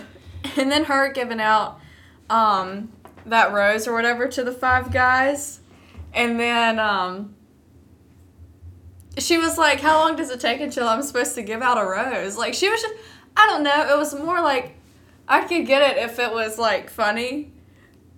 And 0.57 0.71
then 0.71 0.85
her 0.85 1.11
giving 1.11 1.39
out 1.39 1.79
um 2.29 2.91
that 3.25 3.51
rose 3.53 3.87
or 3.87 3.93
whatever 3.93 4.27
to 4.27 4.43
the 4.43 4.51
five 4.51 4.91
guys. 4.91 5.59
And 6.13 6.39
then 6.39 6.79
um 6.79 7.35
she 9.17 9.37
was 9.37 9.57
like, 9.57 9.79
How 9.79 9.99
long 9.99 10.15
does 10.15 10.29
it 10.29 10.39
take 10.39 10.59
until 10.61 10.87
I'm 10.87 11.01
supposed 11.01 11.35
to 11.35 11.41
give 11.41 11.61
out 11.61 11.77
a 11.77 11.85
rose? 11.85 12.37
Like 12.37 12.53
she 12.53 12.69
was 12.69 12.81
just 12.81 12.93
I 13.37 13.47
don't 13.47 13.63
know, 13.63 13.93
it 13.93 13.97
was 13.97 14.13
more 14.13 14.41
like 14.41 14.75
I 15.27 15.41
could 15.41 15.65
get 15.65 15.81
it 15.81 15.97
if 16.03 16.19
it 16.19 16.31
was 16.31 16.57
like 16.57 16.89
funny. 16.89 17.51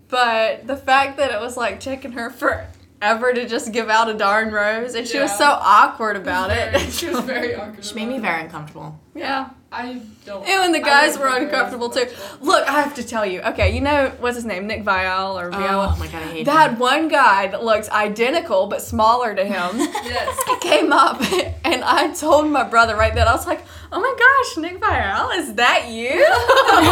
But 0.09 0.67
the 0.67 0.77
fact 0.77 1.17
that 1.17 1.31
it 1.31 1.39
was 1.39 1.57
like 1.57 1.79
taking 1.79 2.13
her 2.13 2.29
forever 2.29 3.33
to 3.33 3.47
just 3.47 3.71
give 3.73 3.89
out 3.89 4.09
a 4.09 4.13
darn 4.13 4.51
rose 4.53 4.95
and 4.95 5.05
she 5.07 5.19
was 5.19 5.35
so 5.37 5.45
awkward 5.45 6.15
about 6.15 6.49
Very- 6.49 6.75
it. 6.83 6.93
she 6.93 7.07
was 7.09 7.19
very 7.21 7.55
awkward. 7.59 7.83
She 7.83 7.95
made 7.95 8.07
me 8.07 8.19
very 8.19 8.43
uncomfortable. 8.43 8.99
yeah. 9.13 9.49
It. 9.69 9.75
I 9.75 10.01
don't. 10.25 10.47
And 10.47 10.61
when 10.61 10.71
the 10.71 10.79
guys 10.79 11.17
were 11.17 11.25
pick 11.25 11.33
her 11.33 11.37
as 11.39 11.43
uncomfortable 11.43 11.89
too. 11.89 12.07
Look, 12.41 12.67
I 12.67 12.81
have 12.81 12.95
to 12.95 13.03
tell 13.03 13.25
you. 13.25 13.41
Okay, 13.41 13.75
you 13.75 13.81
know 13.81 14.13
what's 14.19 14.35
his 14.37 14.45
name? 14.45 14.65
Nick 14.65 14.83
Viall 14.83 15.35
or 15.35 15.51
Viall. 15.51 15.93
Oh 15.93 15.99
my 15.99 16.07
god, 16.07 16.23
I 16.23 16.27
hate 16.27 16.45
that 16.45 16.71
him. 16.71 16.79
one 16.79 17.07
guy 17.09 17.47
that 17.47 17.63
looks 17.63 17.89
identical 17.89 18.67
but 18.67 18.81
smaller 18.81 19.35
to 19.35 19.43
him 19.43 19.77
Yes. 19.79 20.39
came 20.61 20.93
up 20.93 21.21
and 21.65 21.83
I 21.83 22.13
told 22.13 22.49
my 22.49 22.63
brother 22.63 22.95
right 22.95 23.13
then. 23.13 23.27
I 23.27 23.33
was 23.33 23.45
like, 23.45 23.65
"Oh 23.91 23.99
my 23.99 24.15
gosh, 24.17 24.57
Nick 24.63 24.79
Viall, 24.79 25.37
is 25.37 25.53
that 25.55 25.89
you?" 25.89 26.11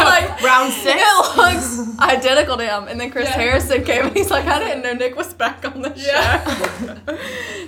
like 0.04 0.42
Round 0.42 0.70
six? 0.72 1.00
It 1.02 1.36
looks 1.36 1.98
identical 1.98 2.58
to 2.58 2.66
him. 2.66 2.88
And 2.88 3.00
then 3.00 3.10
Chris 3.10 3.28
Yeah. 3.28 3.36
Harrison 3.36 3.84
came 3.84 4.06
and 4.06 4.16
he's 4.16 4.30
like, 4.30 4.44
"I 4.46 4.58
didn't 4.58 4.82
know 4.82 4.92
Nick 4.92 5.16
was 5.16 5.32
back 5.32 5.64
on 5.64 5.80
the 5.82 5.94
show." 5.96 6.06
Yeah. 6.12 6.44
show." 6.78 6.96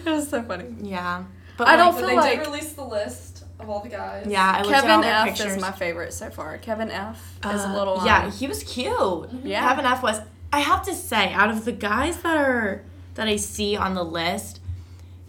it 0.04 0.10
was 0.10 0.28
so 0.28 0.42
funny. 0.42 0.66
Yeah. 0.82 1.24
But 1.56 1.66
I 1.66 1.76
don't 1.76 1.86
like, 1.86 1.94
But 1.94 1.98
feel 2.00 2.08
they 2.08 2.16
like- 2.16 2.38
did 2.38 2.46
release 2.46 2.72
the 2.74 2.84
list 2.84 3.27
of 3.60 3.68
all 3.68 3.80
the 3.80 3.88
guys. 3.88 4.26
Yeah, 4.28 4.54
I 4.58 4.62
looked 4.62 4.74
at 4.74 4.84
all 4.90 5.02
Kevin 5.02 5.04
F 5.04 5.26
pictures. 5.28 5.56
is 5.56 5.60
my 5.62 5.72
favorite 5.72 6.12
so 6.12 6.30
far. 6.30 6.58
Kevin 6.58 6.90
F 6.90 7.38
is 7.44 7.62
a 7.64 7.68
Uh, 7.68 7.74
little 7.74 8.02
yeah, 8.04 8.24
um, 8.26 8.32
he 8.32 8.46
was 8.46 8.62
cute. 8.62 9.28
Yeah. 9.44 9.66
Kevin 9.68 9.84
F 9.84 10.02
was. 10.02 10.20
I 10.52 10.60
have 10.60 10.82
to 10.86 10.94
say, 10.94 11.32
out 11.32 11.50
of 11.50 11.64
the 11.64 11.72
guys 11.72 12.18
that 12.22 12.36
are 12.36 12.82
that 13.14 13.28
I 13.28 13.36
see 13.36 13.76
on 13.76 13.94
the 13.94 14.04
list, 14.04 14.60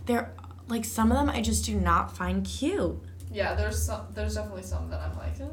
they're 0.05 0.31
like 0.67 0.85
some 0.85 1.11
of 1.11 1.17
them 1.17 1.29
I 1.29 1.41
just 1.41 1.65
do 1.65 1.75
not 1.75 2.15
find 2.15 2.45
cute. 2.45 2.99
Yeah, 3.31 3.55
there's 3.55 3.81
some. 3.81 4.01
There's 4.13 4.35
definitely 4.35 4.63
some 4.63 4.89
that 4.91 5.01
I'm 5.01 5.17
like. 5.17 5.39
eh. 5.39 5.45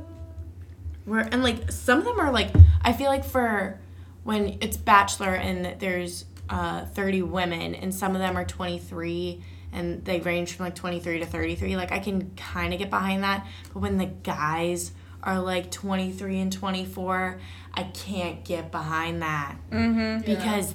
Where 1.05 1.21
and 1.33 1.43
like 1.43 1.71
some 1.71 1.99
of 2.01 2.05
them 2.05 2.19
are 2.21 2.33
like 2.33 2.51
I 2.83 2.93
feel 2.93 3.09
like 3.09 3.25
for 3.25 3.79
when 4.25 4.59
it's 4.61 4.77
bachelor 4.77 5.35
and 5.35 5.79
there's 5.81 6.25
uh 6.51 6.85
30 6.87 7.23
women 7.23 7.75
and 7.77 7.95
some 7.95 8.15
of 8.15 8.19
them 8.21 8.37
are 8.37 8.45
23 8.45 9.43
and 9.73 10.05
they 10.05 10.21
range 10.21 10.53
from 10.55 10.65
like 10.67 10.75
23 10.75 11.19
to 11.21 11.27
33 11.27 11.77
like 11.77 11.93
I 11.93 11.99
can 11.99 12.31
kind 12.37 12.73
of 12.73 12.79
get 12.79 12.91
behind 12.91 13.23
that 13.25 13.47
but 13.73 13.81
when 13.81 13.99
the 13.99 14.07
guys 14.07 14.93
are 15.23 15.41
like 15.41 15.71
23 15.71 16.39
and 16.41 16.53
24 16.53 17.41
I 17.75 17.83
can't 17.83 18.45
get 18.45 18.71
behind 18.71 19.23
that 19.23 19.57
Mm-hmm. 19.71 19.99
Yeah. 19.99 20.37
because 20.37 20.75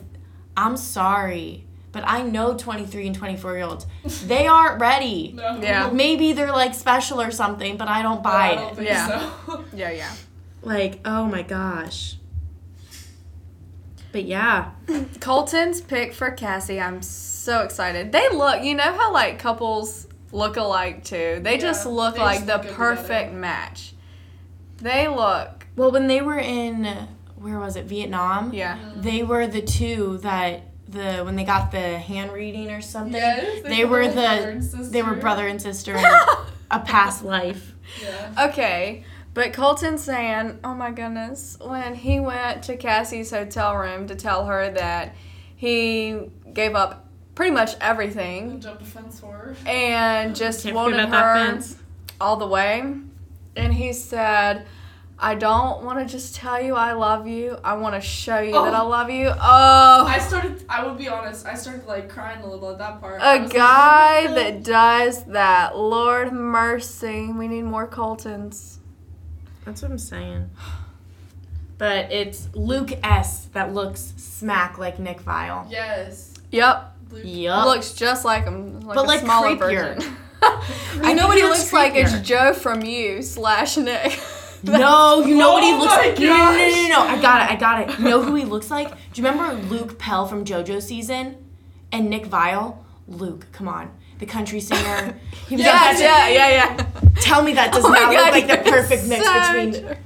I'm 0.58 0.76
sorry 0.78 1.66
but 1.94 2.04
I 2.08 2.24
know 2.24 2.56
23 2.56 3.08
and 3.08 3.16
24 3.16 3.56
year 3.58 3.66
olds 3.66 3.86
they 4.26 4.48
aren't 4.48 4.80
ready 4.82 5.32
No. 5.36 5.60
Yeah. 5.62 5.90
maybe 5.92 6.34
they're 6.34 6.52
like 6.52 6.74
special 6.74 7.20
or 7.22 7.32
something 7.32 7.78
but 7.78 7.88
I 7.88 8.02
don't 8.02 8.22
But 8.24 8.30
buy 8.32 8.50
I 8.50 8.52
it 8.52 8.56
don't 8.58 8.76
think 8.76 8.88
Yeah. 8.90 9.32
so. 9.46 9.66
Yeah, 9.74 9.92
yeah. 9.92 10.14
like, 10.64 11.00
oh 11.06 11.26
my 11.26 11.42
gosh. 11.44 12.18
But 14.12 14.26
yeah. 14.26 14.72
Colton's 15.22 15.80
pick 15.80 16.14
for 16.14 16.32
Cassie. 16.32 16.82
I'm 16.82 17.02
so 17.02 17.31
excited. 17.48 18.12
They 18.12 18.30
look, 18.30 18.64
you 18.64 18.76
know 18.76 18.84
how 18.84 19.12
like 19.14 19.40
couples 19.40 20.08
look 20.32 20.58
alike 20.58 21.04
too. 21.04 21.40
They 21.42 21.58
just 21.58 21.86
look 21.86 22.16
they 22.16 22.22
like 22.22 22.46
just 22.46 22.48
the 22.48 22.54
look 22.54 22.62
good 22.64 22.76
perfect 22.76 23.08
together. 23.30 23.32
match. 23.38 23.94
They 24.78 25.08
look, 25.08 25.66
Well, 25.76 25.92
when 25.92 26.08
they 26.08 26.22
were 26.22 26.40
in, 26.40 26.86
where 27.36 27.60
was 27.60 27.76
it, 27.76 27.86
Vietnam? 27.86 28.54
yeah. 28.54 28.74
Uh-huh. 28.82 28.92
They 29.02 29.24
were 29.24 29.48
the 29.48 29.62
two 29.62 30.18
that, 30.20 30.64
the 30.88 31.22
when 31.24 31.36
they 31.36 31.44
got 31.44 31.72
the 31.72 31.98
hand 32.00 32.32
reading 32.32 32.70
or 32.72 32.82
something. 32.82 33.14
Yes, 33.14 33.62
They 33.64 33.86
were 33.86 34.08
the- 34.08 34.88
They 34.92 35.02
were 35.04 35.14
brother 35.16 35.48
and 35.48 35.62
sister 35.62 35.96
in 35.96 36.04
a 36.72 36.80
past 36.80 37.24
life. 37.24 37.74
Yeah. 38.02 38.48
Okay, 38.50 39.04
But 39.34 39.54
Colton 39.54 39.98
saying, 39.98 40.60
oh 40.64 40.74
my 40.74 40.92
goodness, 40.92 41.58
when 41.62 41.96
he 41.96 42.20
went 42.20 42.64
to 42.64 42.76
Cassie's 42.78 43.32
hotel 43.32 43.76
room 43.78 44.08
to 44.08 44.16
tell 44.16 44.46
her 44.48 44.70
that 44.72 45.16
he 45.56 46.30
gave 46.54 46.74
up 46.76 47.08
pretty 47.36 47.52
much 47.52 47.76
everything 47.82 48.60
Jump 48.60 48.82
a 48.82 48.86
fence 48.86 49.20
for 49.20 49.32
her. 49.34 49.56
and 49.66 50.36
just 50.36 50.64
Can't 50.64 50.76
wanted 50.76 51.06
forget 51.06 51.10
her 51.24 51.62
all 52.20 52.38
the 52.38 52.48
way. 52.48 52.84
And 53.56 53.74
he 53.74 53.94
said, 53.94 54.66
I 55.24 55.36
don't 55.36 55.84
want 55.84 56.00
to 56.00 56.06
just 56.06 56.36
tell 56.36 56.60
you 56.62 56.74
I 56.76 56.94
love 56.94 57.28
you. 57.28 57.58
I 57.64 57.74
want 57.76 57.94
to 57.96 58.02
show 58.02 58.40
you 58.40 58.54
that 58.54 58.74
I 58.74 58.80
Oh. 58.82 58.88
love 58.90 59.10
you. 59.10 59.28
Oh, 59.30 60.06
I 60.08 60.18
started. 60.20 60.66
I 60.68 60.84
will 60.84 60.96
be 60.96 61.08
honest. 61.10 61.46
I 61.46 61.54
started 61.56 61.86
like 61.86 62.10
crying 62.10 62.42
a 62.42 62.48
little 62.48 62.70
at 62.72 62.78
that 62.80 63.00
part. 63.00 63.22
A 63.22 63.40
was 63.42 63.50
like, 63.50 63.54
guy 63.54 64.26
"Oh 64.30 64.34
that 64.36 64.64
does 64.64 65.24
that. 65.26 65.78
Lord 65.78 66.32
mercy. 66.34 67.32
We 67.32 67.48
need 67.48 67.64
more 67.64 67.86
Coltons. 67.88 68.80
That's 69.64 69.82
what 69.84 69.92
I'm 69.92 69.98
saying. 70.00 70.50
But 71.78 72.12
it's 72.12 72.48
Luke 72.54 72.92
S 73.04 73.46
that 73.54 73.74
looks 73.74 74.14
smack 74.18 74.78
like 74.78 74.98
Nick 75.00 75.22
Viall. 75.24 75.70
Yes. 75.70 76.34
Yep. 76.52 76.91
Yup. 77.24 77.65
Looks 77.65 77.94
just 77.94 78.24
like 78.25 78.44
him. 78.46 78.80
Like 78.82 78.96
But, 78.96 79.06
a 79.06 79.08
like, 79.08 79.20
smaller 79.22 79.56
creepier. 79.56 79.96
version. 79.96 80.15
I 80.44 81.10
you 81.10 81.15
know 81.15 81.27
what 81.27 81.38
he 81.38 81.44
looks 81.44 81.60
looks 81.60 81.74
like? 81.74 81.94
It's. 81.96 82.20
Joe 82.22 82.53
from 82.53 82.82
you 82.84 83.22
slash 83.22 83.77
Nick. 83.77 84.20
No, 84.63 85.25
you 85.25 85.36
know 85.36 85.53
what 85.53 85.63
he 85.63 85.72
Oh 85.74 85.80
looks 85.80 85.91
like? 85.96 86.20
No, 86.20 86.27
no, 86.27 86.51
no, 86.51 86.70
no, 86.84 86.88
no. 86.89 87.00
I 87.01 87.20
got 87.20 87.41
it. 87.50 87.51
I 87.51 87.56
got 87.60 87.89
it. 87.89 87.98
You 87.98 88.06
know 88.06 88.22
who 88.22 88.36
he 88.36 88.46
looks 88.46 88.70
like? 88.70 88.89
Do 89.12 89.20
you 89.20 89.27
remember 89.27 89.56
Luke 89.70 89.98
Pell 89.98 90.27
from 90.27 90.46
JoJo 90.46 90.80
season? 90.84 91.36
And 91.91 92.12
Nick 92.12 92.25
Viall? 92.27 92.77
Luke, 93.08 93.48
come 93.53 93.68
on. 93.68 93.89
The 94.20 94.27
country 94.27 94.60
singer. 94.60 95.18
He 95.48 95.56
was 95.56 95.65
Yes, 95.65 95.96
on- 95.98 96.01
yeah, 96.03 96.27
yeah, 96.30 96.50
yeah. 96.77 96.86
Tell 97.22 97.41
me 97.41 97.53
that 97.53 97.74
does 97.74 97.84
Oh 97.88 97.88
not 97.89 98.12
God, 98.12 98.13
look 98.13 98.32
like 98.34 98.48
the 98.63 98.70
perfect 98.70 99.08
mix 99.08 99.27
between. 99.27 99.98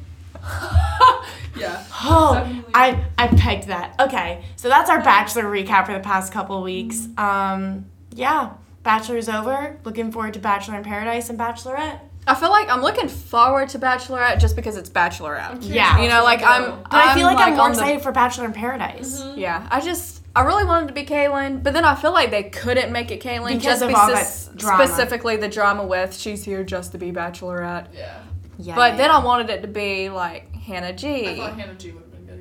Yeah. 1.57 1.83
Oh. 2.03 2.54
I 2.75 3.03
I 3.17 3.27
pegged 3.27 3.67
that. 3.67 3.95
Okay, 3.99 4.43
so 4.57 4.67
that's 4.69 4.89
our 4.89 5.01
Bachelor 5.01 5.43
recap 5.43 5.85
for 5.85 5.93
the 5.93 5.99
past 5.99 6.31
couple 6.33 6.61
weeks. 6.61 7.07
Um, 7.17 7.85
yeah, 8.13 8.51
Bachelor's 8.83 9.29
over. 9.29 9.77
Looking 9.83 10.11
forward 10.11 10.33
to 10.33 10.39
Bachelor 10.39 10.75
in 10.77 10.83
Paradise 10.83 11.29
and 11.29 11.39
Bachelorette. 11.39 11.99
I 12.27 12.33
feel 12.33 12.49
like 12.49 12.67
I'm 12.69 12.81
looking 12.81 13.07
forward 13.07 13.69
to 13.69 13.79
Bachelorette 13.79 14.39
just 14.39 14.55
because 14.55 14.77
it's 14.77 14.89
Bachelorette. 14.89 15.59
Yeah. 15.61 16.01
You 16.01 16.09
know, 16.09 16.23
like 16.23 16.41
I'm. 16.43 16.81
But 16.83 16.93
I 16.93 17.13
feel 17.15 17.25
like 17.27 17.37
I'm, 17.37 17.53
more 17.55 17.65
on 17.65 17.71
the- 17.71 17.77
excited 17.77 18.01
for 18.01 18.11
Bachelor 18.11 18.45
in 18.45 18.53
Paradise. 18.53 19.23
Yeah, 19.35 19.67
I 19.71 19.79
just 19.79 20.23
I 20.35 20.41
really 20.41 20.65
wanted 20.65 20.87
to 20.87 20.93
be 20.93 21.05
Caelynn, 21.05 21.63
but 21.63 21.73
then 21.73 21.85
I 21.85 21.95
feel 21.95 22.11
like 22.11 22.31
they 22.31 22.43
couldn't 22.43 22.91
make 22.91 23.09
it 23.11 23.21
Caelynn 23.21 23.53
Because 23.59 23.63
just 23.79 23.81
of 23.83 23.93
all 23.95 24.07
because 24.07 24.47
that 24.49 24.57
drama. 24.57 24.85
specifically 24.87 25.37
the 25.37 25.47
drama 25.47 25.85
with 25.85 26.13
she's 26.17 26.43
here 26.43 26.63
just 26.63 26.91
to 26.91 26.97
be 26.97 27.11
Bachelorette. 27.11 27.87
Yeah. 27.93 28.21
Yeah, 28.57 28.75
But 28.75 28.95
then 28.97 29.11
I 29.11 29.19
wanted 29.23 29.49
it 29.49 29.61
to 29.63 29.67
be 29.67 30.09
like 30.09 30.53
Hannah 30.55 30.87
I 30.87 30.91
G, 30.93 31.35
thought 31.35 31.59
Hannah 31.59 31.75
G 31.75 31.91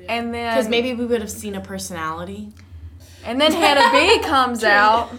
would 0.07 0.21
have 0.21 0.31
been 0.31 0.31
good. 0.31 0.33
Yeah. 0.33 0.33
and 0.33 0.33
then 0.33 0.53
because 0.53 0.69
maybe 0.69 0.93
we 0.93 1.05
would 1.05 1.21
have 1.21 1.31
seen 1.31 1.55
a 1.55 1.61
personality. 1.61 2.51
and 3.23 3.39
then 3.39 3.51
Hannah 3.51 3.91
B 3.91 4.19
comes 4.23 4.63
out. 4.63 5.11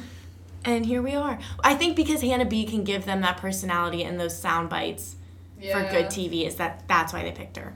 And 0.65 0.85
here 0.85 1.01
we 1.01 1.15
are. 1.15 1.39
I 1.63 1.75
think 1.75 1.95
because 1.95 2.23
Hannah 2.23 2.45
B 2.45 2.65
can 2.65 2.83
give 2.83 3.05
them 3.05 3.21
that 3.21 3.37
personality 3.37 4.03
and 4.03 4.19
those 4.19 4.37
sound 4.37 4.69
bites 4.69 5.15
yeah. 5.61 5.79
for 5.79 5.93
good 5.93 6.07
TV 6.07 6.45
is 6.45 6.57
that 6.57 6.83
that's 6.89 7.13
why 7.13 7.23
they 7.23 7.31
picked 7.31 7.57
her. 7.57 7.73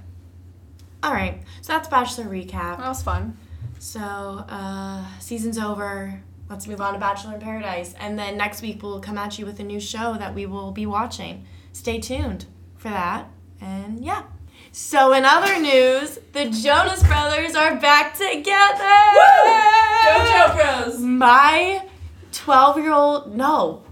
All 1.02 1.12
right, 1.12 1.42
so 1.62 1.72
that's 1.72 1.88
Bachelor 1.88 2.24
recap. 2.24 2.78
That 2.78 2.88
was 2.88 3.02
fun. 3.02 3.36
So, 3.78 4.00
uh, 4.00 5.04
season's 5.18 5.56
over. 5.56 6.20
Let's 6.50 6.66
move 6.66 6.80
on 6.80 6.92
to 6.92 6.98
Bachelor 6.98 7.34
in 7.34 7.40
Paradise. 7.40 7.94
And 7.98 8.18
then 8.18 8.36
next 8.36 8.60
week 8.60 8.82
we'll 8.82 9.00
come 9.00 9.16
at 9.16 9.38
you 9.38 9.46
with 9.46 9.60
a 9.60 9.62
new 9.62 9.80
show 9.80 10.16
that 10.18 10.34
we 10.34 10.44
will 10.44 10.72
be 10.72 10.84
watching. 10.84 11.46
Stay 11.72 12.00
tuned 12.00 12.44
for 12.76 12.88
that. 12.88 13.30
And 13.60 14.04
yeah. 14.04 14.24
So, 14.72 15.12
in 15.12 15.24
other 15.24 15.58
news, 15.60 16.18
the 16.32 16.44
Jonas 16.48 17.02
Brothers 17.02 17.54
are 17.56 17.74
back 17.76 18.14
together. 18.14 19.00
Go 20.04 20.24
Joe 20.30 20.84
Bros. 20.84 21.00
My 21.00 21.86
12 22.32 22.78
year 22.78 22.92
old, 22.92 23.34
no, 23.34 23.82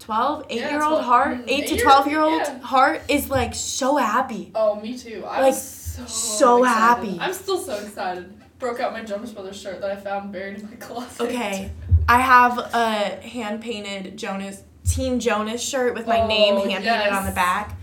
12, 0.00 0.46
8 0.50 0.56
Yeah, 0.56 0.70
year 0.70 0.82
old 0.82 1.02
12, 1.02 1.04
heart, 1.04 1.38
mm, 1.38 1.44
8 1.48 1.66
to 1.68 1.76
12 1.80 2.06
year 2.08 2.20
old 2.20 2.42
yeah. 2.42 2.58
heart 2.60 3.02
is 3.08 3.30
like 3.30 3.54
so 3.54 3.96
happy. 3.96 4.50
Oh, 4.54 4.80
me 4.80 4.98
too. 4.98 5.24
I 5.26 5.42
Like, 5.42 5.54
so 5.54 6.04
so 6.06 6.62
happy. 6.64 7.16
I'm 7.20 7.32
still 7.32 7.58
so 7.58 7.78
excited. 7.78 8.34
Broke 8.58 8.80
out 8.80 8.92
my 8.92 9.04
Jonas 9.04 9.30
Brothers 9.30 9.60
shirt 9.60 9.80
that 9.80 9.90
I 9.90 9.96
found 9.96 10.32
buried 10.32 10.58
in 10.58 10.64
my 10.68 10.76
closet. 10.76 11.20
Okay, 11.22 11.70
I 12.08 12.20
have 12.20 12.58
a 12.58 13.20
hand 13.26 13.60
painted 13.62 14.16
Jonas 14.16 14.62
Team 14.84 15.20
Jonas 15.20 15.62
shirt 15.62 15.94
with 15.94 16.06
my 16.08 16.22
Oh, 16.22 16.26
name 16.26 16.54
hand 16.56 16.68
painted 16.68 16.84
yes. 16.84 17.12
on 17.14 17.24
the 17.26 17.32
back. 17.32 17.76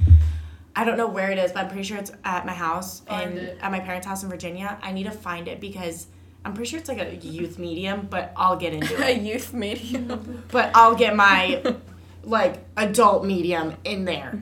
I 0.75 0.83
don't 0.83 0.97
know 0.97 1.07
where 1.07 1.31
it 1.31 1.37
is, 1.37 1.51
but 1.51 1.63
I'm 1.63 1.67
pretty 1.69 1.83
sure 1.83 1.97
it's 1.97 2.11
at 2.23 2.45
my 2.45 2.53
house 2.53 2.99
Find 3.01 3.29
and 3.29 3.37
it. 3.37 3.57
at 3.61 3.71
my 3.71 3.79
parents' 3.79 4.05
house 4.05 4.23
in 4.23 4.29
Virginia. 4.29 4.77
I 4.81 4.91
need 4.91 5.05
to 5.05 5.11
find 5.11 5.47
it 5.47 5.61
because 5.61 6.07
I'm 6.43 6.53
pretty 6.53 6.69
sure 6.69 6.79
it's 6.79 6.89
like 6.89 6.99
a 6.99 7.15
youth 7.15 7.57
medium, 7.57 8.07
but 8.09 8.33
I'll 8.35 8.57
get 8.57 8.73
into 8.73 8.93
it. 9.01 9.17
A 9.17 9.19
youth 9.19 9.53
medium. 9.53 10.43
but 10.51 10.71
I'll 10.75 10.95
get 10.95 11.15
my 11.15 11.75
like 12.23 12.65
adult 12.75 13.25
medium 13.25 13.75
in 13.83 14.05
there. 14.05 14.41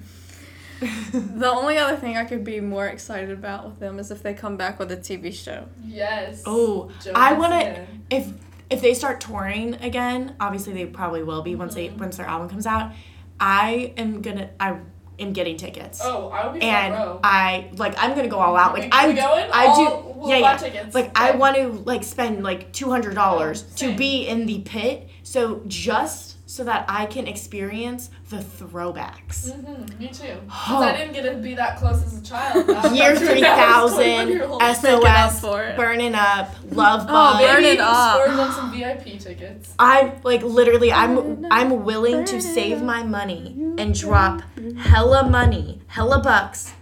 the 1.11 1.49
only 1.49 1.77
other 1.77 1.95
thing 1.95 2.17
I 2.17 2.25
could 2.25 2.43
be 2.43 2.59
more 2.59 2.87
excited 2.87 3.31
about 3.31 3.65
with 3.65 3.79
them 3.79 3.99
is 3.99 4.11
if 4.11 4.21
they 4.23 4.33
come 4.33 4.57
back 4.57 4.79
with 4.79 4.91
a 4.91 4.97
TV 4.97 5.33
show. 5.33 5.67
Yes. 5.83 6.43
Oh, 6.45 6.91
Jonas 7.01 7.13
I 7.15 7.33
want 7.33 7.53
to 7.53 7.87
if 8.09 8.33
if 8.69 8.81
they 8.81 8.93
start 8.93 9.21
touring 9.21 9.75
again. 9.75 10.35
Obviously, 10.39 10.73
they 10.73 10.85
probably 10.85 11.23
will 11.23 11.41
be 11.41 11.55
once 11.55 11.75
they 11.75 11.87
mm-hmm. 11.87 11.99
once 11.99 12.17
their 12.17 12.25
album 12.25 12.49
comes 12.49 12.65
out. 12.65 12.91
I 13.39 13.93
am 13.97 14.21
gonna 14.21 14.49
I 14.59 14.77
am 15.19 15.33
getting 15.33 15.57
tickets. 15.57 15.99
Oh, 16.03 16.29
I 16.29 16.45
would 16.45 16.53
be 16.53 16.59
front 16.59 16.73
and 16.85 16.93
row. 16.93 17.19
I 17.23 17.69
like 17.75 17.95
I'm 17.97 18.15
gonna 18.15 18.27
go 18.27 18.39
all 18.39 18.55
out. 18.55 18.73
Like 18.73 18.89
I? 18.93 19.07
I 19.53 19.65
I'll- 19.65 20.03
do 20.03 20.12
we'll 20.23 20.31
yeah 20.31 20.41
buy 20.41 20.51
yeah. 20.53 20.57
tickets. 20.57 20.95
Like 20.95 21.11
I 21.15 21.31
want 21.31 21.55
to 21.57 21.67
like 21.69 22.03
spend 22.03 22.43
like 22.43 22.71
two 22.73 22.89
hundred 22.89 23.15
dollars 23.15 23.63
to 23.75 23.95
be 23.95 24.27
in 24.27 24.45
the 24.45 24.61
pit. 24.61 25.09
So 25.23 25.61
just 25.67 26.31
so 26.49 26.63
that 26.65 26.85
I 26.87 27.07
can 27.07 27.25
experience 27.25 28.11
the 28.29 28.37
throwbacks. 28.37 29.49
Mhm, 29.49 29.99
me 29.99 30.07
too. 30.09 30.35
'Cause 30.47 30.69
Oh. 30.69 30.83
I 30.83 30.95
didn't 30.95 31.13
get 31.13 31.23
to 31.23 31.33
be 31.37 31.55
that 31.55 31.77
close 31.77 32.03
as 32.05 32.19
a 32.19 32.21
child. 32.21 32.67
Year 32.67 33.11
about 33.11 33.13
to 33.15 33.19
be 33.21 33.25
three 33.27 33.41
that 33.41 33.57
thousand, 33.57 33.97
21-year-old. 34.27 34.61
Making 34.61 35.05
up 35.07 35.31
SOS, 35.31 35.41
burning 35.75 36.13
up, 36.13 36.49
love 36.71 37.01
Oh, 37.03 37.11
bug. 37.13 37.39
Burn 37.41 37.61
Maybe 37.63 37.77
it 37.77 37.79
up. 37.79 38.21
splurge 38.21 38.39
on 38.39 38.51
some 38.51 38.71
VIP 38.71 39.17
tickets. 39.19 39.73
I'm 39.79 40.11
like 40.23 40.43
literally 40.43 40.91
I'm 40.93 41.47
I'm 41.49 41.83
willing 41.83 42.23
to 42.25 42.39
save 42.41 42.83
my 42.83 43.01
money 43.03 43.55
and 43.79 43.95
drop 43.95 44.43
hella 44.77 45.27
money, 45.27 45.81
hella 45.87 46.19
bucks, 46.21 46.73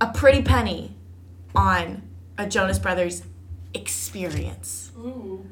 a 0.00 0.08
pretty 0.08 0.42
penny 0.42 0.96
on 1.54 2.02
a 2.42 2.48
Jonas 2.48 2.78
Brothers 2.78 3.22
experience. 3.74 4.90
Ooh. 4.98 5.46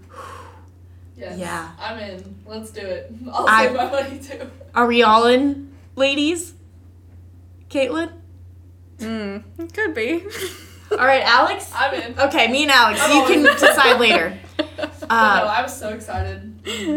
Yes. 1.17 1.39
Yeah. 1.39 1.71
I'm 1.79 1.99
in. 1.99 2.35
Let's 2.47 2.71
do 2.71 2.81
it. 2.81 3.13
I'll 3.33 3.47
I- 3.49 3.67
save 3.67 3.77
my 3.77 3.91
money 3.91 4.19
too. 4.19 4.51
Are 4.75 4.87
we 4.87 5.03
all 5.03 5.27
in, 5.27 5.73
ladies? 5.97 6.55
Caitlin? 7.69 8.13
Mm, 8.99 9.43
could 9.75 9.95
be. 9.95 10.25
All 10.91 10.97
right, 11.07 11.23
Alex? 11.23 11.71
I'm 11.73 11.95
in. 11.95 12.19
Okay, 12.19 12.49
me 12.51 12.65
and 12.65 12.73
Alex. 12.73 12.99
I'm 13.01 13.11
You 13.13 13.21
always- 13.23 13.35
can 13.37 13.43
decide 13.45 14.01
later. 14.01 14.37
But 14.57 14.69
no, 14.79 14.85
Uh, 15.09 15.55
I 15.59 15.63
was 15.63 15.77
so 15.79 15.91
excited. 15.91 16.47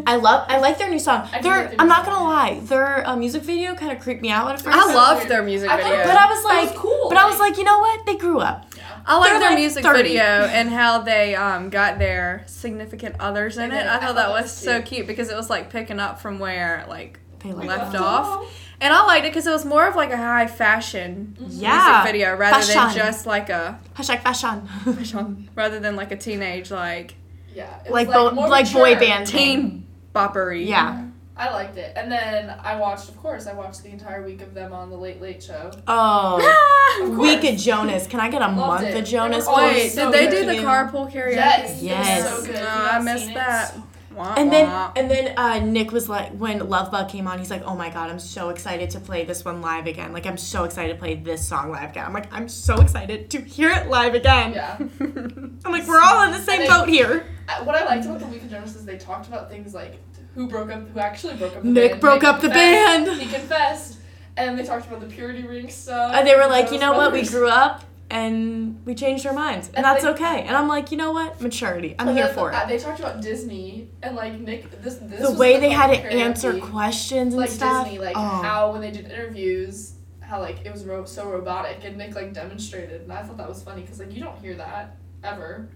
I 0.07 0.15
love 0.17 0.45
I 0.49 0.57
like 0.57 0.77
their 0.79 0.89
new 0.89 0.99
song. 0.99 1.29
I 1.31 1.37
do 1.37 1.43
Their 1.43 1.57
like 1.59 1.69
their 1.69 1.81
I'm 1.81 1.87
not 1.87 2.03
gonna 2.05 2.23
lie, 2.23 2.59
their 2.63 3.07
uh, 3.07 3.15
music 3.15 3.43
video 3.43 3.75
kind 3.75 3.91
of 3.91 3.99
creeped 4.03 4.21
me 4.23 4.29
out 4.31 4.49
at 4.51 4.61
first. 4.61 4.75
I 4.75 4.87
so 4.87 4.95
love 4.95 5.27
their 5.27 5.43
music 5.43 5.69
I 5.69 5.77
thought- 5.77 5.89
video. 5.91 6.05
but 6.05 6.17
I 6.17 6.25
was 6.25 6.39
It 6.39 6.43
was 6.43 6.69
like, 6.71 6.75
cool, 6.75 7.09
but 7.09 7.17
I 7.19 7.25
was 7.29 7.39
like- 7.39 7.51
like, 7.51 7.57
you 7.59 7.63
know 7.65 7.77
what? 7.79 8.05
They 8.07 8.15
grew 8.17 8.39
up. 8.39 8.65
I 9.05 9.17
like 9.17 9.31
their 9.31 9.39
like 9.49 9.55
music 9.59 9.83
30. 9.83 10.01
video 10.03 10.23
and 10.23 10.69
how 10.69 10.99
they 10.99 11.35
um, 11.35 11.69
got 11.69 11.99
their 11.99 12.43
significant 12.47 13.15
others 13.19 13.57
in 13.57 13.71
it. 13.71 13.85
I 13.85 13.99
thought 13.99 14.15
that 14.15 14.29
was 14.29 14.51
so 14.51 14.81
cute. 14.81 15.07
because 15.07 15.29
it 15.29 15.35
was 15.35 15.49
like 15.49 15.69
picking 15.69 15.99
up 15.99 16.21
from 16.21 16.39
where 16.39 16.85
like 16.87 17.19
They 17.39 17.51
left 17.51 17.95
off. 17.95 18.45
And 18.81 18.93
I 18.93 19.05
liked 19.05 19.25
it 19.25 19.29
because 19.29 19.47
it 19.47 19.51
was 19.51 19.63
more 19.65 19.87
of 19.87 19.95
like 19.95 20.11
a 20.11 20.17
high 20.17 20.47
fashion 20.47 21.37
Yeah. 21.39 22.01
music 22.03 22.11
video 22.13 22.35
rather 22.35 22.65
than 22.65 22.93
just 22.95 23.25
like 23.25 23.49
a 23.49 23.79
Hashtag 23.95 24.21
fashion. 24.21 25.49
rather 25.55 25.79
than 25.79 25.95
like 25.95 26.11
a 26.11 26.17
teenage 26.17 26.71
like 26.71 27.15
Yeah. 27.53 27.69
was, 27.83 27.91
like 27.91 28.07
bo- 28.07 28.29
like 28.47 28.71
boy 28.73 28.95
band 28.95 29.27
teen 29.27 29.85
boppery. 30.13 30.65
Yeah. 30.67 31.05
I 31.35 31.51
liked 31.51 31.77
it. 31.77 31.93
And 31.95 32.11
then 32.11 32.55
I 32.61 32.75
watched, 32.75 33.09
of 33.09 33.17
course, 33.17 33.47
I 33.47 33.53
watched 33.53 33.81
the 33.83 33.89
entire 33.89 34.23
week 34.23 34.41
of 34.41 34.53
them 34.53 34.71
on 34.71 34.89
the 34.91 34.97
Late 34.97 35.19
Late 35.21 35.41
Show. 35.41 35.71
Oh, 35.87 36.99
Of 37.03 37.17
week 37.17 37.43
of 37.43 37.57
Jonas. 37.57 38.05
Can 38.05 38.19
I 38.19 38.29
get 38.29 38.41
a 38.41 38.45
Loved 38.45 38.57
month 38.57 38.83
it. 38.87 38.97
of 38.97 39.05
Jonas? 39.05 39.45
They 39.45 39.51
were 39.51 39.57
Wait, 39.57 39.89
so 39.91 40.11
did 40.11 40.13
they 40.13 40.27
good. 40.29 40.45
do 40.53 40.61
the 40.61 40.67
carpool 40.67 41.11
karaoke? 41.11 41.33
Yes. 41.35 41.81
Yes. 41.81 42.19
It 42.19 42.31
was 42.35 42.41
so 42.41 42.45
good. 42.51 42.55
No, 42.61 42.67
I 42.67 42.99
missed 42.99 43.33
that. 43.33 43.75
Wah, 44.13 44.35
And 44.37 44.51
then 44.53 44.67
and 44.95 45.09
then 45.09 45.35
uh, 45.39 45.57
Nick 45.57 45.91
was 45.91 46.07
like 46.07 46.33
when 46.37 46.59
Love 46.69 46.91
Bug 46.91 47.09
came 47.09 47.25
on, 47.27 47.39
he's 47.39 47.49
like, 47.49 47.63
Oh 47.65 47.75
my 47.75 47.89
god, 47.89 48.11
I'm 48.11 48.19
so 48.19 48.49
excited 48.49 48.91
to 48.91 48.99
play 48.99 49.25
this 49.25 49.43
one 49.43 49.59
live 49.63 49.87
again. 49.87 50.13
Like 50.13 50.27
I'm 50.27 50.37
so 50.37 50.65
excited 50.65 50.93
to 50.93 50.99
play 50.99 51.15
this 51.15 51.47
song 51.47 51.71
live 51.71 51.89
again. 51.89 52.05
I'm 52.05 52.13
like, 52.13 52.31
I'm 52.31 52.47
so 52.47 52.79
excited 52.79 53.31
to 53.31 53.41
hear 53.41 53.71
it 53.71 53.87
live 53.87 54.13
again. 54.13 54.53
Yeah. 54.53 54.77
I'm 54.99 55.71
like, 55.71 55.87
we're 55.87 55.99
all 55.99 56.25
in 56.25 56.31
the 56.31 56.43
same 56.43 56.61
And 56.61 56.69
boat 56.69 56.89
here. 56.89 57.25
Uh, 57.49 57.63
What 57.63 57.73
I 57.75 57.85
liked 57.85 58.05
about 58.05 58.19
the 58.19 58.27
Week 58.27 58.43
of 58.43 58.51
Jonas 58.51 58.75
is 58.75 58.85
they 58.85 58.99
talked 58.99 59.27
about 59.29 59.49
things 59.49 59.73
like 59.73 59.95
who 60.35 60.47
broke 60.47 60.71
up, 60.71 60.87
who 60.89 60.99
actually 60.99 61.35
broke 61.35 61.55
up 61.55 61.63
the 61.63 61.69
Nick 61.69 61.91
band. 61.91 62.01
broke 62.01 62.23
up 62.23 62.41
the 62.41 62.49
band. 62.49 63.07
He 63.21 63.27
confessed. 63.31 63.99
And 64.35 64.57
they 64.57 64.63
talked 64.63 64.87
about 64.87 64.99
the 64.99 65.05
purity 65.05 65.43
ring 65.43 65.69
stuff. 65.69 66.13
And 66.15 66.27
they 66.27 66.35
were 66.35 66.47
like, 66.47 66.71
you 66.71 66.79
know 66.79 66.93
what? 66.93 67.11
We 67.11 67.23
grew 67.23 67.47
up 67.47 67.83
and 68.09 68.83
we 68.85 68.93
changed 68.93 69.25
our 69.25 69.33
minds, 69.33 69.69
and, 69.69 69.77
And 69.77 69.85
that's 69.85 70.03
they- 70.03 70.09
okay. 70.09 70.41
And 70.43 70.55
I'm 70.55 70.67
like, 70.67 70.91
you 70.91 70.97
know 70.97 71.11
what? 71.11 71.41
Maturity. 71.41 71.95
I'm 71.97 72.15
here 72.15 72.27
for 72.27 72.53
uh, 72.53 72.63
it. 72.63 72.67
They 72.67 72.77
talked 72.77 72.99
about 72.99 73.21
Disney 73.21 73.89
and 74.03 74.15
like 74.15 74.39
Nick. 74.39 74.69
This 74.83 74.95
this 74.95 75.21
The 75.21 75.29
was 75.31 75.39
way 75.39 75.55
the 75.55 75.61
they 75.61 75.69
had 75.69 75.87
to 75.87 75.97
answer 76.11 76.59
questions 76.59 77.33
and 77.33 77.41
like 77.41 77.49
stuff. 77.49 77.85
Disney, 77.85 77.99
like 77.99 78.15
oh. 78.15 78.19
how 78.21 78.71
when 78.71 78.81
they 78.81 78.91
did 78.91 79.05
interviews, 79.05 79.93
how 80.19 80.41
like 80.41 80.63
it 80.63 80.71
was 80.71 80.83
ro- 80.85 81.05
so 81.05 81.27
robotic, 81.27 81.83
and 81.85 81.97
Nick 81.97 82.13
like 82.13 82.33
demonstrated, 82.33 83.01
and 83.01 83.11
I 83.13 83.23
thought 83.23 83.37
that 83.37 83.49
was 83.49 83.63
funny 83.63 83.81
because 83.81 83.99
like 83.99 84.11
you 84.11 84.21
don't 84.23 84.37
hear 84.39 84.55
that 84.55 84.95
ever. 85.23 85.69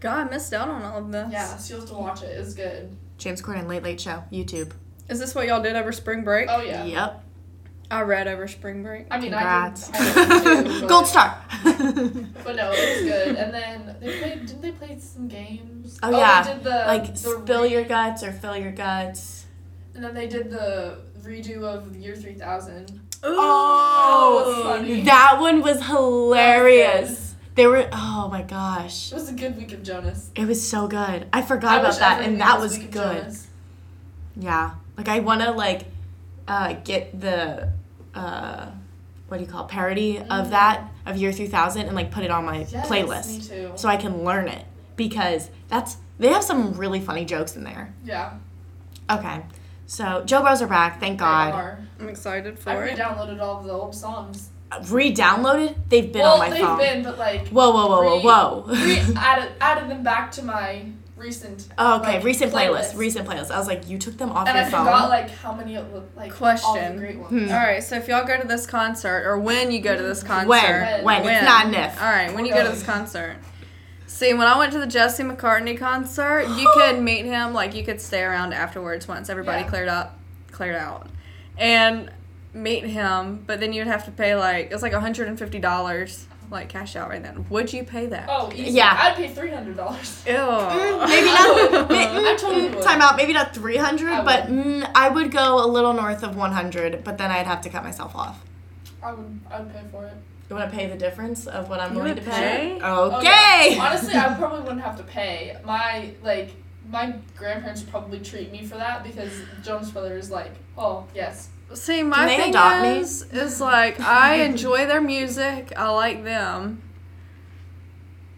God, 0.00 0.26
I 0.26 0.30
missed 0.30 0.52
out 0.54 0.68
on 0.68 0.82
all 0.82 0.98
of 0.98 1.12
this. 1.12 1.28
Yeah, 1.32 1.56
so 1.56 1.74
you 1.74 1.80
have 1.80 1.88
to 1.90 1.94
watch 1.96 2.22
it. 2.22 2.26
It's 2.38 2.54
good. 2.54 2.96
James 3.18 3.40
Corden, 3.42 3.66
Late 3.66 3.82
Late 3.82 4.00
Show, 4.00 4.24
YouTube. 4.32 4.72
Is 5.08 5.18
this 5.18 5.34
what 5.34 5.46
y'all 5.46 5.62
did 5.62 5.76
over 5.76 5.92
spring 5.92 6.24
break? 6.24 6.48
Oh 6.50 6.60
yeah. 6.62 6.84
Yep. 6.84 7.20
I 7.90 8.00
read 8.02 8.26
over 8.26 8.48
spring 8.48 8.82
break. 8.82 9.06
I 9.10 9.20
mean, 9.20 9.30
Congrats. 9.32 9.90
I 9.92 9.98
did. 9.98 10.16
I 10.16 10.62
did 10.62 10.80
too, 10.80 10.88
Gold 10.88 11.06
star. 11.06 11.38
But 12.44 12.56
no, 12.56 12.72
it 12.72 13.02
was 13.04 13.12
good. 13.12 13.36
And 13.36 13.52
then 13.54 13.96
they 14.00 14.18
played. 14.20 14.46
Didn't 14.46 14.62
they 14.62 14.72
play 14.72 14.98
some 14.98 15.28
games? 15.28 15.98
Oh, 16.02 16.08
oh 16.12 16.18
yeah. 16.18 16.42
They 16.42 16.52
did 16.54 16.64
the 16.64 16.84
like 16.86 17.12
the 17.12 17.16
spill 17.16 17.62
re- 17.62 17.70
your 17.70 17.84
guts 17.84 18.22
or 18.22 18.32
fill 18.32 18.56
your 18.56 18.72
guts. 18.72 19.44
And 19.94 20.02
then 20.02 20.14
they 20.14 20.26
did 20.26 20.50
the 20.50 20.98
redo 21.22 21.62
of 21.62 21.94
Year 21.96 22.16
Three 22.16 22.34
Thousand. 22.34 23.00
Oh, 23.22 24.44
that's 24.66 24.80
funny. 24.80 25.00
that 25.02 25.38
one 25.40 25.62
was 25.62 25.84
hilarious. 25.86 27.33
They 27.54 27.66
were. 27.66 27.88
Oh 27.92 28.28
my 28.30 28.42
gosh. 28.42 29.12
It 29.12 29.14
was 29.14 29.28
a 29.28 29.32
good 29.32 29.56
week 29.56 29.72
of 29.72 29.82
Jonas. 29.82 30.30
It 30.34 30.46
was 30.46 30.66
so 30.66 30.88
good. 30.88 31.26
I 31.32 31.42
forgot 31.42 31.76
I 31.76 31.80
about 31.80 31.98
that, 32.00 32.22
and 32.22 32.40
that 32.40 32.58
was 32.58 32.72
was 32.72 32.78
week 32.78 32.88
of 32.88 32.92
good. 32.94 33.36
Yeah. 34.36 34.72
Like 34.96 35.08
I 35.08 35.20
want 35.20 35.40
to 35.42 35.52
like 35.52 35.82
uh, 36.48 36.74
get 36.84 37.20
the 37.20 37.70
uh, 38.14 38.66
what 39.28 39.38
do 39.38 39.44
you 39.44 39.50
call 39.50 39.64
it? 39.66 39.68
parody 39.70 40.18
of 40.18 40.24
Mhm. 40.26 40.50
that 40.50 40.88
of 41.06 41.16
year 41.16 41.32
3000 41.32 41.82
and 41.86 41.94
like 41.94 42.10
put 42.10 42.22
it 42.24 42.30
on 42.30 42.44
my 42.44 42.58
Yes, 42.68 42.88
playlist 42.88 43.28
Me 43.28 43.40
too. 43.56 43.72
so 43.76 43.88
I 43.88 43.96
can 43.96 44.24
learn 44.24 44.48
it 44.48 44.64
because 44.96 45.50
that's 45.68 45.96
they 46.18 46.28
have 46.28 46.44
some 46.44 46.72
really 46.74 47.00
funny 47.00 47.24
jokes 47.24 47.56
in 47.56 47.64
there. 47.64 47.92
Yeah. 48.04 48.34
Okay. 49.10 49.42
So 49.86 50.22
Joe 50.24 50.42
Bros 50.42 50.62
are 50.62 50.66
back, 50.66 50.98
thank 51.00 51.18
they 51.18 51.24
God. 51.24 51.52
are. 51.54 51.78
I'm 52.00 52.08
excited 52.08 52.58
for 52.58 52.70
I 52.70 52.74
for 52.76 52.84
it. 52.84 52.92
re-downloaded 52.92 53.40
all 53.40 53.58
of 53.58 53.64
the 53.64 53.72
old 53.72 53.94
songs. 53.94 54.50
Re-downloaded? 54.88 55.76
They've 55.88 56.12
been 56.12 56.22
well, 56.22 56.34
on 56.34 56.38
my 56.38 56.46
phone. 56.48 56.54
they've 56.54 56.66
phone. 56.66 56.78
been, 56.78 57.02
but 57.04 57.18
like 57.18 57.48
Whoa, 57.48 57.70
whoa, 57.70 57.86
whoa, 57.88 58.20
whoa, 58.20 58.62
whoa. 58.64 58.74
re 58.84 58.98
added 59.16 59.52
added 59.60 59.88
them 59.90 60.02
back 60.02 60.32
to 60.32 60.42
my 60.42 60.86
recent. 61.16 61.68
oh, 61.78 62.00
okay, 62.00 62.14
like, 62.16 62.24
recent 62.24 62.52
playlist. 62.52 62.90
playlist. 62.92 62.96
Recent 62.96 63.28
playlist. 63.28 63.50
I 63.52 63.58
was 63.58 63.68
like, 63.68 63.88
you 63.88 63.98
took 63.98 64.16
them 64.18 64.30
off 64.30 64.48
And 64.48 64.56
your 64.56 64.66
I 64.66 64.70
phone. 64.70 64.84
forgot 64.86 65.08
like 65.10 65.30
how 65.30 65.52
many 65.54 65.76
of 65.76 65.92
the 65.92 66.02
like 66.16 66.32
all 66.32 66.36
Question. 66.38 66.96
the 66.96 67.00
great 67.00 67.18
ones. 67.18 67.30
Hmm. 67.30 67.54
All 67.54 67.60
right, 67.60 67.82
so 67.84 67.96
if 67.96 68.08
y'all 68.08 68.26
go 68.26 68.40
to 68.40 68.46
this 68.48 68.66
concert, 68.66 69.24
or 69.26 69.38
when 69.38 69.70
you 69.70 69.80
go 69.80 69.96
to 69.96 70.02
this 70.02 70.22
concert, 70.24 70.48
when? 70.48 71.04
When? 71.04 71.28
It's 71.28 71.44
not 71.44 71.66
an 71.66 71.74
if. 71.74 72.02
All 72.02 72.08
right, 72.10 72.34
when 72.34 72.44
you 72.44 72.52
go 72.52 72.64
to 72.64 72.70
this 72.70 72.82
concert. 72.82 73.36
See, 74.06 74.32
when 74.34 74.46
I 74.46 74.56
went 74.58 74.72
to 74.72 74.78
the 74.78 74.86
Jesse 74.86 75.22
McCartney 75.24 75.78
concert, 75.78 76.46
you 76.56 76.70
could 76.74 77.00
meet 77.00 77.24
him. 77.26 77.52
Like 77.52 77.74
you 77.74 77.84
could 77.84 78.00
stay 78.00 78.22
around 78.22 78.52
afterwards 78.52 79.06
once 79.06 79.28
everybody 79.30 79.62
Yeah. 79.62 79.68
cleared 79.68 79.88
up, 79.88 80.18
cleared 80.50 80.76
out, 80.76 81.08
and 81.58 82.10
meet 82.54 82.84
him. 82.84 83.42
But 83.46 83.60
then 83.60 83.72
you'd 83.72 83.86
have 83.86 84.04
to 84.06 84.10
pay 84.10 84.34
like 84.36 84.66
it 84.66 84.72
was 84.72 84.82
like 84.82 84.92
hundred 84.92 85.28
and 85.28 85.38
fifty 85.38 85.58
dollars, 85.58 86.26
like 86.50 86.68
cash 86.68 86.96
out 86.96 87.08
right 87.10 87.22
then. 87.22 87.46
Would 87.50 87.72
you 87.72 87.84
pay 87.84 88.06
that? 88.06 88.26
Oh, 88.28 88.50
easy. 88.54 88.72
Yeah. 88.72 88.96
I'd 89.00 89.16
pay 89.16 89.28
three 89.28 89.50
hundred 89.50 89.76
dollars. 89.76 90.24
Ew. 90.26 90.32
Mm, 90.34 91.08
maybe 91.08 91.26
not. 91.26 91.70
would. 91.72 91.88
ma- 91.90 91.96
I 91.96 92.34
mm, 92.34 92.38
totally 92.38 92.68
mm, 92.68 92.82
time 92.82 93.00
out. 93.02 93.16
Maybe 93.16 93.32
not 93.32 93.54
300, 93.54 94.08
I 94.12 94.24
but 94.24 94.44
mm, 94.46 94.90
I 94.94 95.08
would 95.08 95.30
go 95.30 95.64
a 95.64 95.66
little 95.66 95.92
north 95.92 96.22
of 96.22 96.36
100, 96.36 97.04
but 97.04 97.18
then 97.18 97.30
I'd 97.30 97.46
have 97.46 97.60
to 97.62 97.68
cut 97.70 97.82
myself 97.84 98.14
off. 98.16 98.42
I 99.02 99.12
would. 99.12 99.40
I 99.50 99.60
would 99.60 99.72
pay 99.72 99.82
for 99.90 100.06
it. 100.06 100.14
You 100.50 100.56
want 100.56 100.70
to 100.70 100.76
pay 100.76 100.86
the 100.86 100.96
difference 100.96 101.46
of 101.46 101.70
what 101.70 101.80
I'm 101.80 101.92
You 101.94 101.98
willing 102.00 102.14
would 102.16 102.24
to 102.24 102.30
pay? 102.30 102.76
pay? 102.76 102.80
Oh, 102.82 103.16
Okay. 103.18 103.78
Honestly, 103.78 104.14
I 104.14 104.34
probably 104.34 104.60
wouldn't 104.60 104.82
have 104.82 104.96
to 104.98 105.02
pay. 105.02 105.56
My 105.64 106.10
like 106.22 106.50
my 106.90 107.14
grandparents 107.34 107.80
would 107.80 107.90
probably 107.90 108.20
treat 108.20 108.52
me 108.52 108.64
for 108.64 108.76
that 108.76 109.02
because 109.02 109.32
Jonas 109.62 109.90
Brothers 109.90 110.30
like, 110.30 110.52
oh 110.76 111.06
yes. 111.14 111.48
See, 111.72 112.02
my 112.02 112.26
they 112.26 112.36
thing 112.36 112.50
adopt 112.50 112.82
me? 112.82 112.98
is, 112.98 113.22
is 113.32 113.60
like 113.60 113.98
I 114.22 114.36
enjoy 114.42 114.86
their 114.86 115.00
music. 115.00 115.72
I 115.76 115.88
like 115.88 116.22
them. 116.24 116.82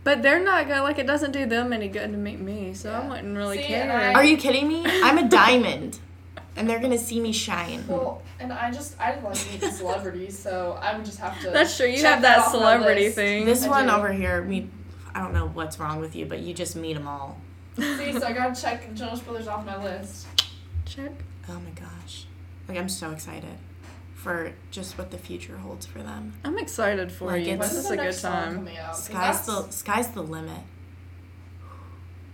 But 0.04 0.22
they're 0.22 0.42
not 0.42 0.68
gonna 0.68 0.82
like 0.82 0.98
it 0.98 1.06
doesn't 1.06 1.32
do 1.32 1.46
them 1.46 1.72
any 1.72 1.88
good 1.88 2.12
to 2.12 2.16
meet 2.16 2.38
me, 2.40 2.72
so 2.74 2.92
I 2.92 3.06
wouldn't 3.08 3.36
really 3.36 3.58
See, 3.58 3.64
care. 3.64 3.92
I- 3.92 4.12
Are 4.14 4.24
you 4.24 4.36
kidding 4.36 4.68
me? 4.68 4.84
I'm 4.86 5.18
a 5.18 5.28
diamond, 5.28 5.98
and 6.54 6.70
they're 6.70 6.78
gonna 6.78 6.96
see 6.98 7.18
me 7.20 7.32
shine. 7.32 7.84
Well, 7.88 8.22
and 8.38 8.52
I 8.52 8.70
just 8.70 8.98
I 9.00 9.18
like 9.20 9.36
meeting 9.52 9.70
celebrities, 9.72 10.38
so 10.38 10.78
I 10.80 10.96
would 10.96 11.04
just 11.04 11.18
have 11.18 11.40
to. 11.40 11.50
That's 11.50 11.76
true. 11.76 11.88
You 11.88 12.02
have 12.04 12.22
that 12.22 12.50
celebrity 12.52 13.08
thing. 13.10 13.44
This 13.46 13.64
I 13.64 13.68
one 13.68 13.86
do. 13.86 13.92
over 13.92 14.12
here, 14.12 14.42
me, 14.42 14.70
I 15.12 15.20
don't 15.20 15.34
know 15.34 15.48
what's 15.48 15.80
wrong 15.80 16.00
with 16.00 16.14
you, 16.14 16.24
but 16.26 16.38
you 16.38 16.54
just 16.54 16.76
meet 16.76 16.94
them 16.94 17.08
all. 17.08 17.38
See, 17.76 18.12
so 18.12 18.24
I 18.26 18.32
gotta 18.32 18.58
check 18.58 18.94
Jonas 18.94 19.20
Brothers 19.20 19.48
off 19.48 19.66
my 19.66 19.82
list. 19.82 20.28
Check. 20.84 21.10
Oh 21.48 21.54
my 21.60 21.70
gosh, 21.70 22.26
like 22.68 22.78
I'm 22.78 22.88
so 22.88 23.10
excited 23.10 23.58
for 24.14 24.52
just 24.70 24.98
what 24.98 25.10
the 25.10 25.18
future 25.18 25.56
holds 25.56 25.86
for 25.86 26.00
them. 26.02 26.32
I'm 26.44 26.58
excited 26.58 27.12
for 27.12 27.26
Like, 27.28 27.46
you. 27.46 27.56
This 27.56 27.72
is 27.74 27.90
a 27.90 27.96
good 27.96 28.16
time. 28.18 28.54
coming 28.56 28.76
Sky's 28.94 29.46
the 29.46 29.70
sky's 29.70 30.08
the 30.08 30.22
limit. 30.22 30.62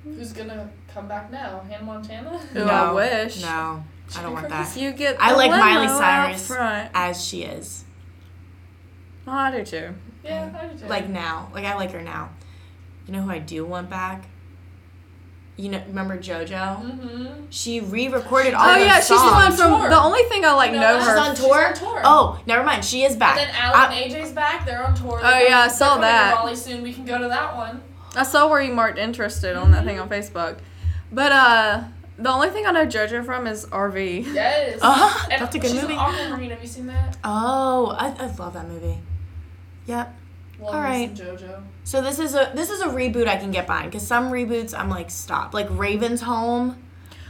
Who's 0.04 0.32
gonna 0.32 0.68
come 0.92 1.06
back 1.06 1.30
now? 1.30 1.60
Hannah 1.68 1.84
Montana? 1.84 2.40
Ooh, 2.56 2.58
no, 2.58 2.66
I 2.66 2.92
wish. 2.92 3.40
No, 3.42 3.84
I 4.16 4.22
don't 4.22 4.32
want 4.32 4.48
that. 4.48 4.76
You 4.76 4.92
get. 4.92 5.16
I 5.20 5.34
like 5.34 5.50
Miley 5.50 5.86
Cyrus. 5.86 6.50
As 6.94 7.24
she 7.24 7.42
is, 7.44 7.84
Oh, 9.26 9.30
I 9.32 9.50
do 9.56 9.64
too. 9.64 9.94
Yeah, 10.24 10.50
I 10.60 10.66
do 10.66 10.78
too. 10.78 10.86
like 10.86 11.08
now, 11.08 11.50
like 11.54 11.64
I 11.64 11.74
like 11.74 11.92
her 11.92 12.02
now. 12.02 12.30
You 13.06 13.12
know 13.12 13.22
who 13.22 13.30
I 13.30 13.38
do 13.38 13.64
want 13.64 13.90
back? 13.90 14.24
You 15.56 15.68
know, 15.68 15.82
remember 15.86 16.16
JoJo? 16.16 16.48
Mm-hmm. 16.48 17.26
She 17.50 17.80
re-recorded 17.80 18.54
all 18.54 18.70
Oh 18.70 18.74
those 18.74 18.86
yeah, 18.86 18.96
she's 19.00 19.08
the 19.10 19.16
songs. 19.18 19.32
one 19.32 19.52
from. 19.70 19.80
tour. 19.80 19.88
The 19.90 19.98
only 20.00 20.22
thing 20.24 20.44
I 20.46 20.52
like 20.54 20.72
No, 20.72 20.80
know 20.80 20.98
she's 20.98 21.08
her. 21.08 21.18
on 21.18 21.36
She's 21.36 21.44
tour? 21.44 21.66
on 21.68 21.74
tour. 21.74 22.00
Oh, 22.04 22.42
never 22.46 22.64
mind. 22.64 22.84
She 22.84 23.02
is 23.04 23.16
back. 23.16 23.38
And 23.38 23.48
then 23.50 23.54
Alan 23.56 23.90
I- 23.92 23.94
and 23.94 24.12
AJ's 24.14 24.32
back. 24.32 24.64
They're 24.64 24.84
on 24.84 24.94
tour. 24.94 25.20
Oh, 25.22 25.30
They're 25.30 25.48
yeah, 25.50 25.58
I 25.60 25.68
saw 25.68 25.98
that. 25.98 26.30
To 26.30 26.36
Raleigh 26.38 26.56
soon. 26.56 26.82
We 26.82 26.92
can 26.94 27.04
go 27.04 27.18
to 27.18 27.28
that 27.28 27.54
one. 27.54 27.82
I 28.16 28.22
saw 28.22 28.48
where 28.48 28.62
you 28.62 28.72
marked 28.74 28.98
interested 28.98 29.54
on 29.56 29.70
that 29.72 29.84
thing 29.84 30.00
on 30.00 30.08
Facebook, 30.08 30.58
but 31.12 31.32
uh, 31.32 31.84
the 32.18 32.30
only 32.30 32.48
thing 32.50 32.66
I 32.66 32.70
know 32.72 32.86
JoJo 32.86 33.24
from 33.24 33.46
is 33.46 33.66
RV. 33.66 34.32
Yes. 34.34 34.78
Uh-huh. 34.82 35.28
And 35.30 35.42
That's 35.42 35.54
a 35.54 35.58
good 35.58 35.70
she's 35.70 35.82
movie. 35.82 35.94
Aquamarine. 35.94 36.50
Have 36.50 36.62
you 36.62 36.66
seen 36.68 36.86
that? 36.86 37.16
Oh, 37.24 37.94
I, 37.98 38.08
I 38.18 38.26
love 38.36 38.54
that 38.54 38.66
movie. 38.68 38.98
Yep. 39.86 40.14
Love 40.62 40.74
All 40.74 40.80
me 40.82 40.86
right. 40.86 41.16
some 41.18 41.26
JoJo. 41.26 41.62
So 41.84 42.00
this 42.02 42.18
is 42.18 42.34
a 42.34 42.52
this 42.54 42.70
is 42.70 42.80
a 42.80 42.86
reboot 42.86 43.26
I 43.26 43.36
can 43.36 43.50
get 43.50 43.66
behind 43.66 43.90
because 43.90 44.06
some 44.06 44.30
reboots 44.30 44.78
I'm 44.78 44.88
like 44.88 45.10
stop 45.10 45.52
like 45.54 45.66
Raven's 45.70 46.20
Home, 46.22 46.82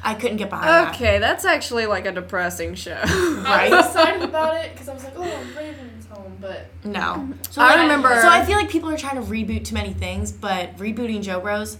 I 0.02 0.14
couldn't 0.14 0.36
get 0.36 0.50
behind 0.50 0.68
that. 0.68 0.94
Okay, 0.94 1.18
that's 1.18 1.44
actually 1.44 1.86
like 1.86 2.04
a 2.06 2.12
depressing 2.12 2.74
show. 2.74 2.98
I 3.02 3.42
Right? 3.44 3.70
was 3.70 3.86
excited 3.86 4.22
about 4.22 4.56
it 4.56 4.72
because 4.72 4.88
I 4.88 4.94
was 4.94 5.04
like, 5.04 5.14
oh, 5.16 5.46
Raven's 5.56 6.06
home, 6.06 6.36
but 6.40 6.66
No. 6.84 7.32
So 7.50 7.62
I 7.62 7.68
like, 7.70 7.78
remember- 7.82 8.20
So 8.20 8.28
I 8.28 8.44
feel 8.44 8.56
like 8.56 8.68
people 8.68 8.90
are 8.90 8.96
trying 8.98 9.16
to 9.16 9.22
reboot 9.22 9.64
too 9.64 9.74
many 9.74 9.92
things, 9.94 10.30
but 10.32 10.76
rebooting 10.76 11.22
Joe 11.22 11.40
Bros, 11.40 11.78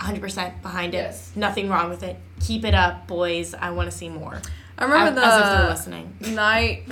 100% 0.00 0.60
behind 0.62 0.94
it. 0.94 0.98
Yes. 0.98 1.32
Nothing 1.34 1.68
wrong 1.68 1.88
with 1.88 2.02
it. 2.02 2.16
Keep 2.40 2.64
it 2.64 2.74
up, 2.74 3.06
boys. 3.06 3.54
I 3.54 3.70
want 3.70 3.90
to 3.90 3.96
see 3.96 4.08
more. 4.08 4.42
I 4.76 4.84
remember 4.84 5.20
as, 5.20 5.26
as 5.26 5.40
if 5.40 5.46
they're 5.46 5.62
the 5.62 5.68
listening. 5.70 6.34
night. 6.34 6.82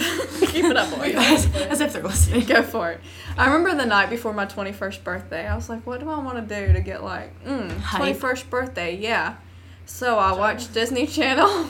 Keep 0.53 0.65
it 0.67 0.77
up, 0.77 0.91
boys. 0.97 1.15
as, 1.17 1.55
as 1.57 1.81
if 1.81 1.93
they're 1.93 2.03
listening. 2.03 2.47
Go 2.47 2.63
for 2.63 2.93
it. 2.93 3.01
I 3.37 3.47
remember 3.47 3.75
the 3.75 3.87
night 3.87 4.09
before 4.11 4.33
my 4.33 4.47
21st 4.47 5.03
birthday. 5.03 5.47
I 5.47 5.57
was 5.57 5.69
like, 5.69 5.85
what 5.87 6.01
do 6.01 6.09
I 6.09 6.19
want 6.19 6.49
to 6.49 6.67
do 6.67 6.73
to 6.73 6.81
get 6.81 7.03
like, 7.03 7.45
mm, 7.45 7.77
Hype. 7.79 8.17
21st 8.17 8.51
birthday? 8.51 8.97
Yeah. 8.97 9.37
So 9.87 10.19
I 10.19 10.33
watched 10.33 10.73
Disney 10.73 11.07
Channel. 11.07 11.67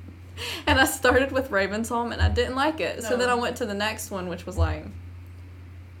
and 0.66 0.78
I 0.78 0.84
started 0.84 1.32
with 1.32 1.50
Raven's 1.50 1.88
Home 1.88 2.12
and 2.12 2.20
I 2.20 2.28
didn't 2.28 2.54
like 2.54 2.80
it. 2.80 3.02
So 3.02 3.16
then 3.16 3.28
I 3.30 3.34
went 3.34 3.56
to 3.58 3.66
the 3.66 3.74
next 3.74 4.10
one, 4.10 4.28
which 4.28 4.44
was 4.44 4.58
like, 4.58 4.84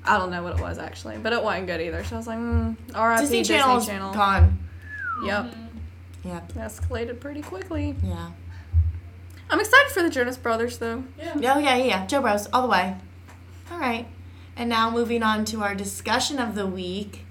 I 0.04 0.18
don't 0.18 0.30
know 0.30 0.42
what 0.42 0.56
it 0.58 0.60
was 0.62 0.78
actually, 0.78 1.16
but 1.18 1.32
it 1.32 1.42
wasn't 1.42 1.66
good 1.66 1.80
either. 1.80 2.04
So 2.04 2.16
I 2.16 2.18
was 2.18 2.26
like, 2.26 2.38
mm, 2.38 2.76
RIP 2.94 3.20
Disney, 3.20 3.38
Disney, 3.38 3.56
Channel 3.86 4.12
gone. 4.12 4.58
Yep. 5.24 5.44
Mhm. 5.46 5.68
Yep. 6.24 6.52
Escalated 6.54 7.20
pretty 7.20 7.42
quickly. 7.42 7.96
Yeah. 8.02 8.30
I'm 9.48 9.60
excited 9.60 9.92
for 9.92 10.02
the 10.02 10.10
Jonas 10.10 10.36
Brothers 10.36 10.78
though. 10.78 11.04
Yeah. 11.18 11.32
Oh, 11.34 11.58
yeah, 11.58 11.76
yeah, 11.76 11.84
yeah. 11.84 12.06
Joe 12.06 12.20
Bros, 12.20 12.48
all 12.52 12.62
the 12.62 12.68
way. 12.68 12.96
All 13.70 13.78
right. 13.78 14.06
And 14.56 14.68
now 14.68 14.90
moving 14.90 15.22
on 15.22 15.44
to 15.46 15.62
our 15.62 15.74
discussion 15.74 16.38
of 16.38 16.54
the 16.54 16.66
week. 16.66 17.24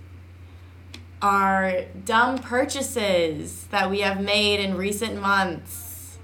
Our 1.22 1.86
dumb 2.06 2.38
purchases 2.38 3.64
that 3.72 3.90
we 3.90 4.02
have 4.02 4.22
made 4.22 4.60
in 4.60 4.76
recent 4.78 5.20
months. 5.20 6.18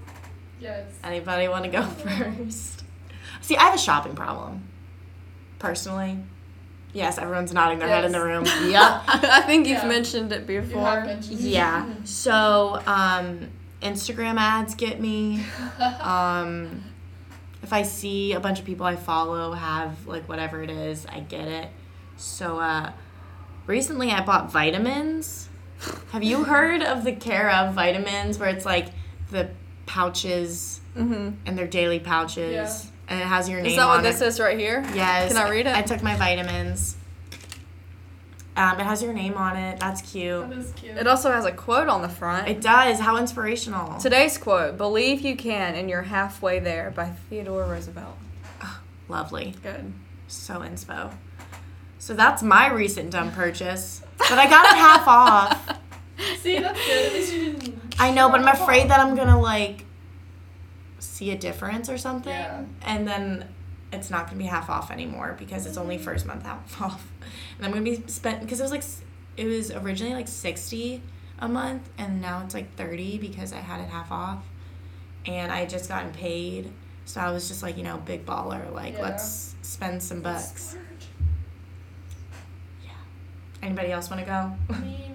Yes. 0.60 0.86
Anybody 1.02 1.48
want 1.48 1.64
to 1.64 1.70
go 1.70 1.82
first? 1.86 2.84
See, 3.40 3.56
I 3.56 3.64
have 3.64 3.74
a 3.74 3.78
shopping 3.78 4.14
problem. 4.14 4.68
Personally. 5.58 6.18
Yes, 6.92 7.18
everyone's 7.18 7.52
nodding 7.54 7.78
their 7.78 7.88
head 7.88 8.04
in 8.04 8.12
the 8.12 8.22
room. 8.22 8.44
Yep. 8.70 9.02
I 9.08 9.42
think 9.46 9.66
you've 9.66 9.78
Yeah. 9.78 9.88
mentioned 9.88 10.30
it 10.30 10.48
You 10.48 10.60
before. 10.60 10.86
have 10.90 11.06
mentioned 11.06 11.40
Yeah. 11.40 11.88
So, 12.04 12.80
um, 12.86 13.48
Instagram 13.82 14.36
ads 14.38 14.74
get 14.74 15.00
me. 15.00 15.44
Um, 16.00 16.84
if 17.62 17.72
I 17.72 17.82
see 17.82 18.32
a 18.32 18.40
bunch 18.40 18.58
of 18.58 18.64
people 18.64 18.84
I 18.86 18.96
follow 18.96 19.52
have 19.52 20.06
like 20.06 20.28
whatever 20.28 20.62
it 20.62 20.70
is, 20.70 21.06
I 21.06 21.20
get 21.20 21.46
it. 21.48 21.68
So 22.16 22.58
uh 22.58 22.92
recently 23.66 24.10
I 24.10 24.24
bought 24.24 24.50
vitamins. 24.50 25.48
Have 26.12 26.22
you 26.22 26.44
heard 26.44 26.82
of 26.82 27.04
the 27.04 27.12
Care 27.12 27.50
of 27.50 27.74
vitamins 27.74 28.38
where 28.38 28.48
it's 28.48 28.64
like 28.66 28.88
the 29.30 29.50
pouches 29.86 30.80
Mm-hmm. 30.96 31.30
and 31.46 31.56
they're 31.58 31.66
daily 31.66 31.98
pouches 32.00 32.52
Yeah. 32.52 32.78
and 33.08 33.20
it 33.20 33.24
has 33.26 33.48
your 33.48 33.60
name 33.62 33.70
Is 33.70 33.76
that 33.76 33.86
what 33.86 34.02
this 34.02 34.20
is 34.20 34.38
right 34.38 34.58
here? 34.58 34.84
Yes. 34.94 35.32
Can 35.32 35.38
I 35.38 35.48
read 35.48 35.66
it? 35.66 35.74
I 35.74 35.80
took 35.82 36.02
my 36.02 36.16
vitamins. 36.16 36.96
Um, 38.54 38.78
it 38.78 38.84
has 38.84 39.02
your 39.02 39.14
name 39.14 39.34
on 39.38 39.56
it. 39.56 39.80
That's 39.80 40.02
cute. 40.02 40.48
That 40.50 40.58
is 40.58 40.72
cute. 40.72 40.96
It 40.96 41.06
also 41.06 41.32
has 41.32 41.46
a 41.46 41.52
quote 41.52 41.88
on 41.88 42.02
the 42.02 42.08
front. 42.08 42.48
It 42.48 42.60
does. 42.60 43.00
How 43.00 43.16
inspirational. 43.16 43.98
Today's 43.98 44.36
quote: 44.36 44.76
"Believe 44.76 45.22
you 45.22 45.36
can, 45.36 45.74
and 45.74 45.88
you're 45.88 46.02
halfway 46.02 46.58
there." 46.58 46.90
By 46.90 47.10
Theodore 47.30 47.64
Roosevelt. 47.64 48.16
Lovely. 49.08 49.54
Good. 49.62 49.92
So 50.28 50.60
inspo. 50.60 51.12
So 51.98 52.14
that's 52.14 52.42
my 52.42 52.70
recent 52.70 53.10
dumb 53.10 53.30
purchase. 53.32 54.02
But 54.18 54.38
I 54.38 54.48
got 54.48 54.66
it 54.66 54.76
half 54.76 55.06
off. 55.06 55.78
See, 56.40 56.58
that's 56.58 56.78
good. 56.86 57.06
At 57.06 57.12
least 57.12 57.32
you 57.32 57.52
didn't. 57.54 57.94
I 57.98 58.12
know, 58.12 58.28
but 58.28 58.40
I'm 58.40 58.48
afraid 58.48 58.90
that 58.90 59.00
I'm 59.00 59.14
gonna 59.14 59.40
like 59.40 59.84
see 60.98 61.30
a 61.30 61.36
difference 61.36 61.88
or 61.88 61.98
something. 61.98 62.32
Yeah. 62.32 62.64
And 62.82 63.06
then 63.06 63.48
it's 63.92 64.10
not 64.10 64.26
gonna 64.26 64.38
be 64.38 64.46
half 64.46 64.70
off 64.70 64.90
anymore 64.90 65.36
because 65.38 65.66
it's 65.66 65.76
only 65.76 65.98
first 65.98 66.26
month 66.26 66.44
half 66.44 66.80
off. 66.80 67.06
And 67.58 67.66
I'm 67.66 67.72
gonna 67.72 67.84
be 67.84 68.02
spent 68.06 68.40
because 68.40 68.58
it 68.60 68.62
was 68.64 68.72
like 68.72 68.84
it 69.36 69.46
was 69.46 69.70
originally 69.70 70.14
like 70.14 70.28
sixty 70.28 71.02
a 71.38 71.48
month 71.48 71.88
and 71.98 72.20
now 72.20 72.42
it's 72.44 72.54
like 72.54 72.74
thirty 72.76 73.18
because 73.18 73.52
I 73.52 73.56
had 73.58 73.80
it 73.80 73.88
half 73.88 74.10
off. 74.10 74.44
And 75.26 75.52
I 75.52 75.66
just 75.66 75.88
gotten 75.88 76.12
paid. 76.12 76.70
So 77.04 77.20
I 77.20 77.30
was 77.30 77.48
just 77.48 77.62
like, 77.62 77.76
you 77.76 77.82
know, 77.82 77.98
big 77.98 78.24
baller, 78.26 78.72
like 78.72 78.94
Yeah. 78.94 79.02
let's 79.02 79.54
spend 79.62 80.02
some 80.02 80.20
bucks. 80.22 80.70
smart. 80.70 80.86
Anybody 83.62 83.92
else 83.92 84.10
wanna 84.10 84.24
go? 84.24 84.52
I 84.74 84.78
mean, 84.80 85.14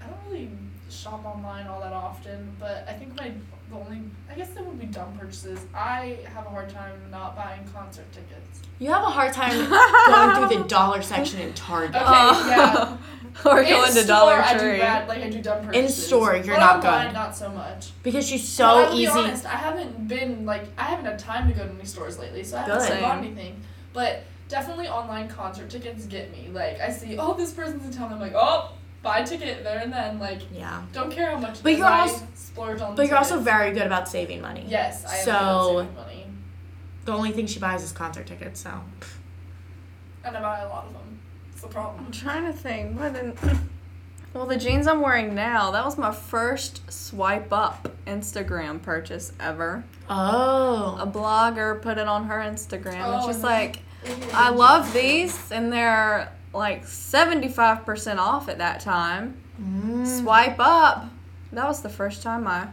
I 0.00 0.06
don't 0.06 0.18
really 0.28 0.48
shop 0.90 1.24
online 1.24 1.66
all 1.66 1.80
that 1.80 1.92
often, 1.92 2.54
but 2.58 2.84
I 2.88 2.92
think 2.92 3.16
my 3.16 3.32
the 3.70 3.76
only 3.76 4.02
I 4.30 4.34
guess 4.34 4.50
there 4.50 4.64
would 4.64 4.80
be 4.80 4.86
dumb 4.86 5.16
purchases. 5.18 5.60
I 5.74 6.18
have 6.34 6.46
a 6.46 6.50
hard 6.50 6.68
time 6.68 7.00
not 7.10 7.36
buying 7.36 7.64
concert 7.72 8.10
tickets. 8.12 8.60
You 8.80 8.88
have 8.90 9.02
a 9.02 9.06
hard 9.10 9.32
time 9.32 9.50
going 9.70 10.48
through 10.48 10.58
the 10.62 10.68
dollar 10.68 11.02
section 11.02 11.40
in 11.40 11.52
Target. 11.54 11.94
Okay, 11.96 12.04
Oh. 12.06 12.46
yeah. 12.48 12.96
We're 13.44 13.62
In 13.62 13.68
going 13.70 13.86
to 13.86 13.92
store, 13.92 14.06
Dollar 14.06 14.32
I 14.42 14.54
do 14.54 14.78
bad, 14.80 15.06
like 15.06 15.22
I 15.22 15.30
do 15.30 15.40
dumb 15.40 15.64
purchases. 15.64 15.96
In 16.00 16.04
store, 16.08 16.34
you're 16.34 16.56
But 16.56 16.58
not 16.58 16.76
online, 16.78 17.06
good. 17.06 17.12
Not 17.14 17.36
so 17.36 17.48
much. 17.50 17.90
Because 18.02 18.26
she's 18.28 18.40
But 18.42 18.48
so 18.48 18.64
I'll 18.66 18.90
be 18.90 19.02
easy. 19.02 19.08
honest, 19.12 19.46
I 19.46 19.50
haven't 19.50 20.08
been 20.08 20.44
like 20.44 20.64
I 20.76 20.82
haven't 20.84 21.04
had 21.04 21.18
time 21.20 21.46
to 21.46 21.54
go 21.54 21.64
to 21.64 21.72
any 21.72 21.84
stores 21.84 22.18
lately, 22.18 22.42
so 22.42 22.56
I 22.56 22.62
haven't 22.62 22.88
Good. 22.88 23.00
bought 23.00 23.18
anything. 23.18 23.60
But 23.92 24.24
definitely 24.48 24.88
online 24.88 25.28
concert 25.28 25.70
tickets 25.70 26.06
get 26.06 26.32
me. 26.32 26.48
Like 26.52 26.80
I 26.80 26.90
see, 26.90 27.16
oh, 27.18 27.34
this 27.34 27.52
person's 27.52 27.84
in 27.84 27.92
town. 27.92 28.12
I'm 28.12 28.18
like, 28.18 28.34
oh, 28.34 28.72
buy 29.02 29.18
a 29.20 29.26
ticket 29.26 29.64
there 29.64 29.78
and 29.78 29.92
then. 29.92 30.18
Like, 30.18 30.42
Yeah. 30.52 30.82
don't 30.92 31.10
care 31.10 31.30
how 31.30 31.38
much. 31.38 31.62
But 31.62 31.76
you're 31.76 31.86
also- 31.86 32.26
splurge 32.34 32.80
on. 32.80 32.94
But 32.96 33.06
you're 33.08 33.16
also 33.18 33.38
very 33.40 33.72
good 33.72 33.86
about 33.86 34.08
saving 34.08 34.40
money. 34.42 34.64
Yes, 34.68 35.04
I 35.06 35.16
am 35.18 35.24
So- 35.24 35.32
good 35.32 35.78
saving 35.86 35.94
money, 35.96 36.26
The 37.06 37.12
only 37.12 37.32
thing 37.32 37.46
she 37.46 37.58
buys 37.58 37.82
is 37.82 37.92
concert 37.92 38.26
tickets, 38.26 38.60
so. 38.60 38.70
and 40.24 40.36
I 40.36 40.40
buy 40.40 40.58
a 40.60 40.68
lot 40.68 40.84
of 40.86 40.92
them. 40.92 41.18
It's 41.52 41.62
the 41.62 41.68
problem. 41.68 42.04
I'm 42.06 42.12
trying 42.12 42.44
to 42.44 42.52
think. 42.52 42.98
What 42.98 43.14
did 43.14 43.36
Well, 44.32 44.46
the 44.46 44.56
jeans 44.56 44.86
I'm 44.86 45.00
wearing 45.00 45.34
now, 45.34 45.72
that 45.72 45.84
was 45.84 45.98
my 45.98 46.12
first 46.12 46.88
swipe 46.92 47.52
up 47.52 47.88
Instagram 48.06 48.80
purchase 48.80 49.32
ever. 49.40 49.82
Oh. 50.08 50.96
A 51.00 51.06
blogger 51.06 51.82
put 51.82 51.98
it 51.98 52.06
on 52.06 52.26
her 52.26 52.38
Instagram 52.38 52.94
and 52.94 53.14
Oh, 53.22 53.26
she's 53.26 53.36
and 53.36 53.44
like, 53.44 53.80
I 54.32 54.50
love 54.50 54.92
these 54.92 55.50
and 55.50 55.72
they're 55.72 56.30
like 56.52 56.84
75% 56.84 58.18
off 58.18 58.48
at 58.48 58.58
that 58.58 58.80
time. 58.80 59.36
Mm. 59.60 60.06
Swipe 60.22 60.56
up. 60.58 61.06
That 61.52 61.66
was 61.66 61.82
the 61.82 61.88
first 61.88 62.22
time 62.22 62.46
I 62.46 62.68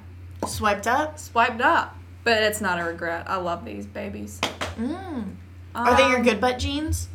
Swiped 0.48 0.88
up? 0.88 1.18
swiped 1.20 1.62
up. 1.62 1.96
But 2.24 2.44
it's 2.44 2.62
not 2.62 2.80
a 2.80 2.84
regret. 2.84 3.26
I 3.30 3.38
love 3.38 3.66
these 3.66 3.86
babies. 3.86 4.40
Mm. 4.78 5.36
Are 5.74 5.96
they 5.98 6.08
your 6.10 6.18
Um, 6.18 6.24
good 6.24 6.40
butt 6.42 6.60
jeans? 6.60 7.08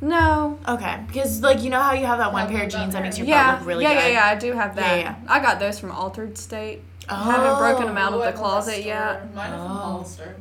No. 0.00 0.58
Okay. 0.68 1.00
Because, 1.06 1.42
like, 1.42 1.62
you 1.62 1.70
know 1.70 1.80
how 1.80 1.92
you 1.92 2.06
have 2.06 2.18
that 2.18 2.32
one 2.32 2.48
pair 2.48 2.64
of 2.64 2.70
jeans 2.70 2.92
that 2.92 2.98
pair. 2.98 3.02
makes 3.02 3.18
your 3.18 3.26
Yeah, 3.26 3.52
butt 3.52 3.60
look 3.60 3.68
really 3.68 3.84
yeah, 3.84 3.94
good? 3.94 4.12
yeah, 4.12 4.26
yeah. 4.26 4.26
I 4.26 4.34
do 4.36 4.52
have 4.52 4.76
Yeah, 4.76 4.82
that. 4.82 4.96
yeah. 4.98 5.02
yeah. 5.24 5.32
I 5.32 5.40
got 5.40 5.58
those 5.58 5.78
from 5.80 5.90
Altar'd 5.92 6.36
State. 6.38 6.82
Oh. 7.08 7.14
Haven't 7.16 7.58
broken 7.58 7.86
them 7.86 7.96
out 7.96 8.12
of 8.12 8.22
the 8.22 8.32
closet 8.32 8.74
store. 8.74 8.84
yet. 8.86 9.34
Mine 9.34 9.52
are 9.52 9.56
from 9.58 9.66
Oh. 9.66 9.74
Hollister. 9.80 10.36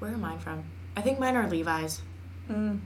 Where 0.00 0.12
are 0.12 0.16
mine 0.18 0.38
from? 0.38 0.64
I 0.96 1.00
think 1.02 1.18
mine 1.18 1.36
are 1.36 1.48
Levi's. 1.48 2.02
Mm. 2.50 2.80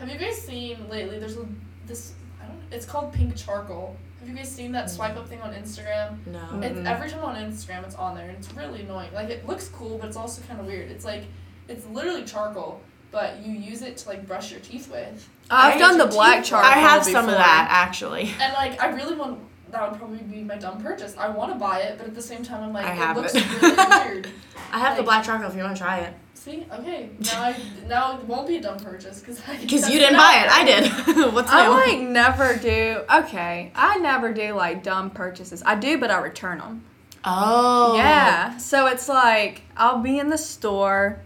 Have 0.00 0.08
you 0.08 0.16
guys 0.16 0.40
seen 0.40 0.88
lately? 0.88 1.18
There's 1.18 1.36
a, 1.36 1.44
this. 1.86 2.14
I 2.42 2.46
don't. 2.46 2.58
It's 2.72 2.86
called 2.86 3.12
pink 3.12 3.36
charcoal. 3.36 3.96
Have 4.18 4.28
you 4.28 4.34
guys 4.34 4.50
seen 4.50 4.72
that 4.72 4.86
mm. 4.86 4.90
swipe 4.90 5.14
up 5.16 5.28
thing 5.28 5.42
on 5.42 5.52
Instagram? 5.52 6.26
No. 6.26 6.40
It's 6.62 6.78
Mm-mm. 6.78 6.86
every 6.86 7.10
time 7.10 7.22
on 7.22 7.36
Instagram, 7.36 7.84
it's 7.84 7.94
on 7.96 8.16
there, 8.16 8.26
and 8.26 8.38
it's 8.38 8.50
really 8.54 8.80
annoying. 8.80 9.12
Like 9.12 9.28
it 9.28 9.46
looks 9.46 9.68
cool, 9.68 9.98
but 9.98 10.08
it's 10.08 10.16
also 10.16 10.40
kind 10.48 10.58
of 10.58 10.64
weird. 10.64 10.90
It's 10.90 11.04
like 11.04 11.24
it's 11.68 11.86
literally 11.88 12.24
charcoal, 12.24 12.80
but 13.10 13.44
you 13.44 13.52
use 13.52 13.82
it 13.82 13.98
to 13.98 14.08
like 14.08 14.26
brush 14.26 14.50
your 14.50 14.60
teeth 14.60 14.90
with. 14.90 15.28
I've 15.50 15.78
done 15.78 15.98
the 15.98 16.06
black 16.06 16.38
teeth. 16.38 16.50
charcoal 16.50 16.70
I 16.70 16.78
have 16.78 17.04
some 17.04 17.28
of 17.28 17.34
that, 17.34 17.68
actually. 17.70 18.32
And 18.40 18.54
like 18.54 18.80
I 18.82 18.88
really 18.94 19.16
want. 19.16 19.38
That 19.70 19.90
would 19.90 19.98
probably 19.98 20.18
be 20.18 20.42
my 20.42 20.56
dumb 20.56 20.82
purchase. 20.82 21.16
I 21.16 21.28
want 21.28 21.52
to 21.52 21.58
buy 21.58 21.80
it, 21.80 21.98
but 21.98 22.06
at 22.06 22.14
the 22.14 22.22
same 22.22 22.42
time, 22.42 22.62
I'm 22.62 22.72
like, 22.72 22.86
I 22.86 22.92
it 22.92 22.96
have 22.96 23.16
looks 23.16 23.34
it. 23.34 23.44
really 23.62 23.76
weird. 24.14 24.28
I 24.72 24.78
have 24.78 24.96
the 24.96 25.02
black 25.02 25.24
charcoal 25.24 25.48
if 25.48 25.56
you 25.56 25.62
want 25.62 25.76
to 25.76 25.82
try 25.82 25.98
it. 26.00 26.14
See, 26.34 26.66
okay, 26.72 27.10
now 27.20 27.42
I 27.42 27.56
now 27.86 28.18
it 28.18 28.24
won't 28.24 28.48
be 28.48 28.56
a 28.56 28.62
dumb 28.62 28.78
purchase 28.78 29.20
because 29.20 29.40
Because 29.60 29.90
you 29.90 29.98
didn't 29.98 30.16
buy 30.16 30.42
it. 30.44 30.50
I 30.50 30.64
did. 30.64 31.32
What's 31.34 31.50
I 31.50 31.68
like 31.68 32.00
never 32.00 32.56
do. 32.56 33.02
Okay, 33.14 33.70
I 33.74 33.98
never 33.98 34.32
do 34.32 34.54
like 34.54 34.82
dumb 34.82 35.10
purchases. 35.10 35.62
I 35.66 35.74
do, 35.74 35.98
but 35.98 36.10
I 36.10 36.18
return 36.20 36.58
them. 36.58 36.84
Oh. 37.24 37.94
Yeah. 37.96 38.56
So 38.56 38.86
it's 38.86 39.06
like 39.06 39.62
I'll 39.76 39.98
be 39.98 40.18
in 40.18 40.30
the 40.30 40.38
store, 40.38 41.20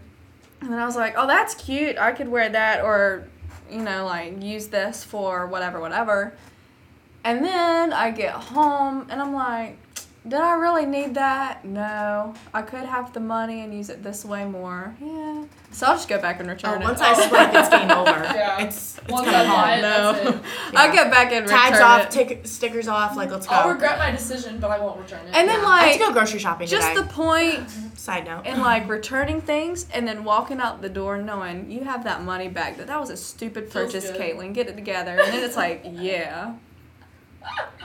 and 0.59 0.69
then 0.69 0.79
I 0.79 0.85
was 0.85 0.97
like, 0.97 1.13
"Oh, 1.17 1.27
that's 1.27 1.55
cute. 1.55 1.97
I 1.97 2.11
could 2.11 2.27
wear 2.27 2.49
that, 2.49 2.83
or 2.83 3.25
you 3.71 3.79
know, 3.79 4.03
like 4.05 4.43
use 4.43 4.67
this 4.67 5.03
for 5.05 5.47
whatever, 5.47 5.79
whatever." 5.79 6.33
And 7.25 7.43
then 7.43 7.91
I 7.91 8.11
get 8.11 8.31
home, 8.33 9.07
and 9.09 9.19
I'm 9.21 9.33
like, 9.33 9.77
"Did 10.27 10.39
I 10.39 10.53
really 10.53 10.85
need 10.85 11.15
that? 11.15 11.65
No. 11.65 12.33
I 12.53 12.61
could 12.61 12.83
have 12.85 13.11
the 13.13 13.19
money 13.19 13.61
and 13.61 13.73
use 13.73 13.89
it 13.89 14.03
this 14.03 14.23
way 14.23 14.45
more. 14.45 14.95
Yeah. 15.01 15.43
So 15.71 15.87
I'll 15.87 15.95
just 15.95 16.07
go 16.07 16.21
back 16.21 16.39
and 16.39 16.47
Oh, 16.49 16.53
it. 16.53 16.81
once 16.81 17.01
it. 17.01 17.05
I 17.05 17.27
swipe, 17.27 17.53
it's 17.53 17.67
game 17.69 17.91
over. 17.91 18.11
Yeah. 18.35 18.61
It's, 18.61 18.97
it's 18.99 19.07
Once 19.11 19.25
kind 19.25 19.35
I 19.37 19.41
of 19.41 19.47
buy 19.47 19.53
hard. 19.55 19.79
it, 19.79 19.81
that's 19.81 20.23
No. 20.23 20.29
it. 20.29 20.41
I'll 20.77 20.91
get 20.93 21.11
back 21.11 21.31
and 21.33 21.45
return 21.45 21.59
Tags 21.59 21.79
off, 21.81 22.09
tick, 22.09 22.41
stickers 22.47 22.87
off, 22.87 23.17
like 23.17 23.29
let's 23.29 23.45
go. 23.47 23.55
I'll 23.55 23.69
regret 23.69 23.97
my 23.97 24.09
decision, 24.11 24.59
but 24.59 24.71
I 24.71 24.79
won't 24.79 24.99
return 25.01 25.19
it. 25.27 25.35
And 25.35 25.49
then 25.49 25.59
Yeah. 25.61 25.67
I 25.67 25.77
have 25.79 25.87
like 25.89 25.99
to 25.99 26.05
go 26.05 26.13
grocery 26.13 26.39
shopping 26.39 26.67
just 26.67 26.87
today. 26.89 27.01
the 27.01 27.07
point 27.07 27.69
Side 27.97 28.25
note. 28.25 28.43
and 28.45 28.61
like 28.61 28.87
returning 28.87 29.41
things 29.41 29.87
and 29.93 30.07
then 30.07 30.23
walking 30.23 30.59
out 30.61 30.81
the 30.81 30.89
door 30.89 31.17
knowing 31.17 31.69
you 31.69 31.83
have 31.83 32.03
that 32.05 32.21
money 32.23 32.47
back 32.47 32.77
that 32.77 32.87
that 32.87 32.99
was 32.99 33.09
a 33.09 33.17
stupid 33.17 33.69
Feels 33.71 33.91
purchase 33.91 34.11
good. 34.11 34.21
caitlin 34.21 34.53
get 34.53 34.67
it 34.67 34.75
together 34.75 35.11
and 35.19 35.33
then 35.33 35.43
it's 35.43 35.57
like 35.57 35.83
yeah 35.91 36.53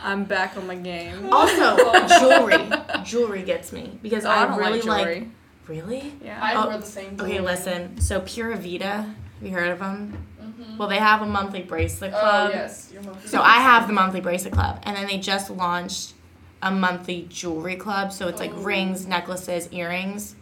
i'm 0.03 0.25
back 0.25 0.57
on 0.57 0.67
my 0.67 0.77
game 0.77 1.33
Also, 1.33 1.77
jewelry. 2.21 2.71
Jewelry 3.05 3.43
gets 3.43 3.73
me 3.73 3.99
because 4.03 4.25
Oh, 4.25 4.31
I, 4.31 4.43
I 4.43 4.47
don't 4.47 4.59
really 4.59 4.83
like 4.83 5.07
like. 5.07 5.27
Really? 5.69 6.15
yeah 6.23 6.39
I 6.43 6.55
Oh, 6.57 6.69
wear 6.69 6.79
the 6.79 6.87
same. 6.87 7.17
Okay, 7.21 7.41
listen. 7.41 8.01
So 8.01 8.21
Pura 8.21 8.57
Vida, 8.57 8.87
have 9.03 9.15
you 9.43 9.51
heard 9.51 9.69
of 9.71 9.79
them? 9.79 10.27
Mhm. 10.43 10.77
Well, 10.79 10.89
they 10.89 10.99
have 10.99 11.23
a 11.23 11.27
monthly 11.27 11.63
bracelet 11.63 12.13
club. 12.13 12.51
Oh 12.51 12.55
yes, 12.55 12.91
you're 12.93 13.03
monthly 13.03 13.29
So 13.29 13.41
I 13.41 13.57
have 13.61 13.87
the 13.87 13.93
monthly 13.93 14.21
bracelet 14.21 14.53
club, 14.55 14.81
and 14.85 14.97
then 14.97 15.07
they 15.07 15.19
just 15.19 15.49
launched 15.51 16.15
a 16.63 16.71
monthly 16.73 17.27
jewelry 17.31 17.77
club. 17.77 18.13
So 18.13 18.27
it's 18.29 18.41
like 18.41 18.53
Oh. 18.55 18.63
rings, 18.63 19.07
necklaces, 19.07 19.69
earrings. 19.73 20.35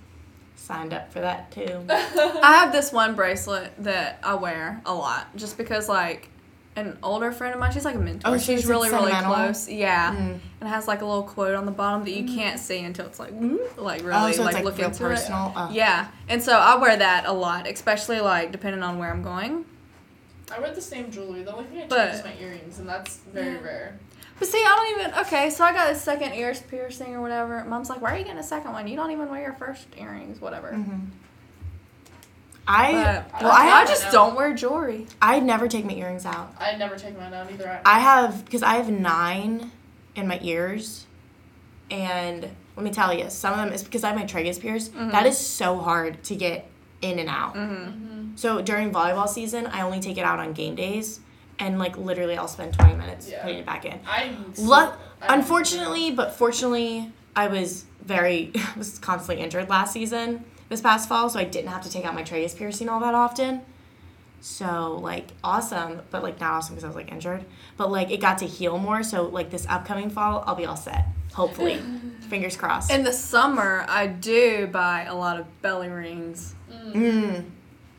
Signed 0.56 0.92
up 0.94 1.12
for 1.12 1.20
that 1.20 1.50
too. 1.50 1.84
i 1.90 2.52
have 2.60 2.72
this 2.72 2.92
one 2.92 3.14
bracelet 3.14 3.72
that 3.78 4.18
i 4.22 4.34
wear 4.34 4.82
a 4.86 4.92
lot 4.94 5.34
just 5.36 5.56
because 5.56 5.88
like 5.88 6.28
an 6.86 6.98
older 7.02 7.30
friend 7.32 7.54
of 7.54 7.60
mine 7.60 7.72
she's 7.72 7.84
like 7.84 7.94
a 7.94 7.98
mentor 7.98 8.28
Oh, 8.30 8.36
so 8.36 8.44
she's 8.44 8.66
really 8.66 8.90
really 8.90 9.12
close 9.12 9.68
yeah 9.68 10.14
Mm. 10.14 10.38
and 10.60 10.68
has 10.68 10.86
like 10.88 11.00
a 11.02 11.04
little 11.04 11.22
quote 11.22 11.54
on 11.54 11.66
the 11.66 11.72
bottom 11.72 12.04
that 12.04 12.10
you 12.12 12.24
can't 12.24 12.58
see 12.58 12.80
until 12.84 13.06
it's 13.06 13.18
like 13.18 13.32
mm, 13.32 13.58
like 13.76 14.02
really 14.02 14.12
oh, 14.14 14.32
so 14.32 14.42
like, 14.42 14.50
it's 14.50 14.54
like 14.56 14.64
look 14.64 14.76
real 14.78 14.86
into 14.88 14.98
personal. 15.00 15.52
Oh. 15.56 15.68
it 15.70 15.74
yeah 15.74 16.08
and 16.28 16.42
so 16.42 16.52
i 16.58 16.76
wear 16.76 16.96
that 16.96 17.24
a 17.26 17.32
lot 17.32 17.66
especially 17.68 18.20
like 18.20 18.52
depending 18.52 18.82
on 18.82 18.98
where 18.98 19.10
i'm 19.10 19.22
going 19.22 19.64
I 20.50 20.58
wear 20.60 20.72
the 20.74 20.80
same 20.80 21.10
jewelry. 21.10 21.42
The 21.42 21.52
only 21.52 21.66
thing 21.66 21.76
I 21.76 21.80
change 21.80 21.90
But- 21.90 22.14
is 22.14 22.24
my 22.24 22.32
earrings, 22.40 22.78
and 22.78 22.88
that's 22.88 23.16
very 23.34 23.56
Yeah. 23.56 23.60
rare. 23.62 23.98
But 24.38 24.48
see, 24.48 24.56
I 24.56 24.94
don't 24.94 24.98
even. 25.04 25.20
Okay, 25.26 25.50
so 25.50 25.62
I 25.62 25.74
got 25.74 25.90
a 25.92 25.94
second 25.94 26.32
ear 26.32 26.54
piercing 26.70 27.14
or 27.14 27.20
whatever. 27.20 27.62
Mom's 27.66 27.90
like, 27.90 28.00
"Why 28.00 28.14
are 28.14 28.16
you 28.16 28.24
getting 28.24 28.38
a 28.38 28.42
second 28.42 28.72
one? 28.72 28.88
You 28.88 28.96
don't 28.96 29.10
even 29.10 29.28
wear 29.28 29.42
your 29.42 29.52
first 29.52 29.88
earrings, 29.98 30.40
whatever." 30.40 30.72
Mhm. 30.72 31.08
I 32.68 33.24
But 33.32 33.42
well, 33.42 33.52
I, 33.52 33.60
I 33.62 33.64
have, 33.66 33.88
just 33.88 34.12
don't 34.12 34.34
wear 34.36 34.52
jewelry. 34.54 35.06
I 35.22 35.40
never 35.40 35.66
take 35.68 35.84
my 35.86 35.92
earrings 35.94 36.26
out. 36.26 36.54
I 36.60 36.76
never 36.76 36.96
take 36.96 37.18
mine 37.18 37.32
out 37.32 37.50
either. 37.50 37.80
I 37.84 37.98
have 38.00 38.44
because 38.44 38.62
I 38.62 38.74
have 38.74 38.90
nine 38.90 39.72
in 40.14 40.28
my 40.28 40.38
ears, 40.42 41.06
and 41.90 42.42
let 42.76 42.84
me 42.84 42.90
tell 42.90 43.12
you, 43.12 43.30
some 43.30 43.52
of 43.54 43.58
them 43.58 43.72
is 43.72 43.82
because 43.82 44.04
I 44.04 44.08
have 44.08 44.16
my 44.16 44.24
tragus 44.24 44.60
pierced. 44.60 44.94
Mhm. 44.94 45.10
That 45.12 45.26
is 45.26 45.38
so 45.38 45.78
hard 45.78 46.22
to 46.24 46.36
get 46.36 46.68
in 47.00 47.18
and 47.18 47.28
out. 47.28 47.54
Mm-hmm. 47.54 48.36
So 48.36 48.60
during 48.60 48.92
volleyball 48.92 49.28
season, 49.28 49.66
I 49.66 49.82
only 49.82 50.00
take 50.00 50.18
it 50.18 50.24
out 50.24 50.38
on 50.38 50.52
game 50.52 50.74
days, 50.74 51.20
and 51.58 51.78
like 51.78 51.96
literally, 51.96 52.36
I'll 52.36 52.48
spend 52.48 52.74
twenty 52.74 52.94
minutes 52.94 53.28
Yeah. 53.30 53.42
putting 53.42 53.58
it 53.58 53.66
back 53.66 53.84
in. 53.84 53.98
I. 54.06 54.36
Lu- 54.58 54.74
I- 54.74 54.94
unfortunately, 55.34 56.10
but 56.12 56.34
fortunately, 56.34 57.12
I 57.34 57.48
was 57.48 57.84
very 58.04 58.52
was 58.76 58.98
constantly 58.98 59.42
injured 59.42 59.68
last 59.68 59.92
season, 59.92 60.44
this 60.68 60.80
past 60.80 61.08
fall, 61.08 61.28
so 61.30 61.38
I 61.38 61.44
didn't 61.44 61.70
have 61.70 61.82
to 61.82 61.90
take 61.90 62.04
out 62.04 62.14
my 62.14 62.22
tragus 62.22 62.56
piercing 62.56 62.88
all 62.88 63.00
that 63.00 63.14
often. 63.14 63.62
So 64.40 64.98
like 65.02 65.28
awesome, 65.42 66.02
but 66.10 66.22
like 66.22 66.38
not 66.40 66.52
awesome 66.52 66.74
because 66.74 66.84
I 66.84 66.86
was 66.88 66.96
like 66.96 67.10
injured. 67.10 67.44
But 67.76 67.90
like 67.90 68.10
it 68.10 68.20
got 68.20 68.38
to 68.38 68.46
heal 68.46 68.78
more, 68.78 69.02
so 69.02 69.24
like 69.24 69.50
this 69.50 69.66
upcoming 69.68 70.10
fall, 70.10 70.44
I'll 70.46 70.54
be 70.54 70.64
all 70.66 70.76
set. 70.76 71.06
Hopefully, 71.34 71.80
fingers 72.28 72.56
crossed. 72.56 72.90
In 72.90 73.02
the 73.04 73.12
summer, 73.12 73.84
I 73.88 74.06
do 74.06 74.66
buy 74.68 75.04
a 75.04 75.14
lot 75.14 75.40
of 75.40 75.62
belly 75.62 75.88
rings. 75.88 76.54
Mm, 76.70 77.44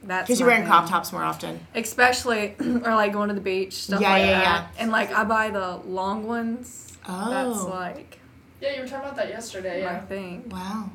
That's 0.04 0.28
because 0.28 0.40
you're 0.40 0.48
wearing 0.48 0.64
thing. 0.64 0.72
crop 0.72 0.90
tops 0.90 1.12
more 1.12 1.24
often. 1.24 1.60
especially 1.76 2.56
or 2.60 2.96
like 2.96 3.12
going 3.14 3.28
to 3.30 3.36
the 3.36 3.42
beach 3.42 3.74
stuff 3.74 4.02
Yeah, 4.02 4.12
like 4.12 4.24
yeah, 4.26 4.40
that. 4.42 4.76
And 4.80 4.92
like 4.92 5.12
I 5.12 5.24
buy 5.26 5.50
the 5.50 5.76
long 5.86 6.26
ones. 6.26 6.98
Oh, 7.08 7.30
That's 7.30 7.64
like 7.66 8.20
Yeah, 8.62 8.76
you 8.76 8.82
were 8.82 8.88
talking 8.88 9.04
about 9.06 9.16
that 9.18 9.30
yesterday. 9.30 9.84
my 9.84 9.92
Yeah. 9.94 10.00
thing. 10.02 10.50
Wow. 10.50 10.90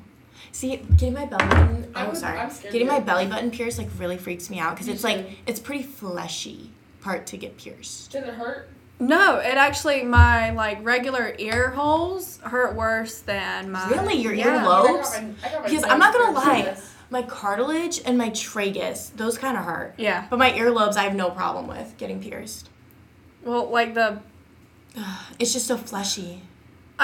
See, 0.52 0.76
getting 0.96 1.14
my 1.14 1.26
belly 1.26 1.46
button. 1.48 1.92
I 1.94 2.04
Oh, 2.04 2.08
would- 2.08 2.16
sorry. 2.16 2.38
I'm 2.38 2.50
scared 2.50 2.72
Getting 2.72 2.88
my 2.88 2.94
get- 2.96 3.06
belly 3.06 3.26
button 3.26 3.50
pierced 3.50 3.78
like 3.78 3.88
really 3.98 4.16
freaks 4.18 4.50
me 4.50 4.58
out 4.58 4.74
because 4.74 4.86
Me 4.86 4.92
it's 4.94 5.04
like 5.04 5.26
it's 5.46 5.60
pretty 5.60 5.82
fleshy 5.82 6.70
part 7.00 7.26
to 7.28 7.36
get 7.36 7.56
pierced. 7.58 8.10
Did 8.12 8.24
it 8.24 8.34
hurt? 8.34 8.68
No, 9.00 9.36
it 9.38 9.56
actually 9.56 10.04
my 10.04 10.50
like 10.52 10.78
regular 10.84 11.34
ear 11.38 11.70
holes 11.70 12.38
hurt 12.44 12.74
worse 12.76 13.18
than 13.20 13.70
my 13.72 13.88
Really? 13.88 14.14
Your 14.14 14.32
yeah. 14.34 14.60
earlobe? 14.62 14.64
Lobes? 14.94 15.10
got 15.10 15.22
my- 15.22 15.28
I 15.44 15.48
got 15.52 15.62
my 15.62 15.68
Because 15.68 15.84
I'm 15.84 15.98
not 15.98 16.14
gonna 16.14 16.30
lie, 16.32 16.58
yes. 16.58 16.90
my 17.10 17.22
cartilage 17.22 18.00
and 18.06 18.16
my 18.16 18.30
tragus, 18.30 19.10
those 19.16 19.36
kind 19.36 19.56
of 19.58 19.64
hurt. 19.64 19.94
Yeah. 19.96 20.26
But 20.30 20.38
my 20.38 20.52
earlobes, 20.52 20.96
I 20.96 21.02
have 21.02 21.14
no 21.16 21.30
problem 21.30 21.66
with 21.66 21.94
getting 21.98 22.20
pierced. 22.22 22.68
Well, 23.44 23.68
like 23.68 23.94
the 23.94 24.20
It's 25.40 25.52
just 25.52 25.66
so 25.66 25.76
fleshy. 25.76 26.42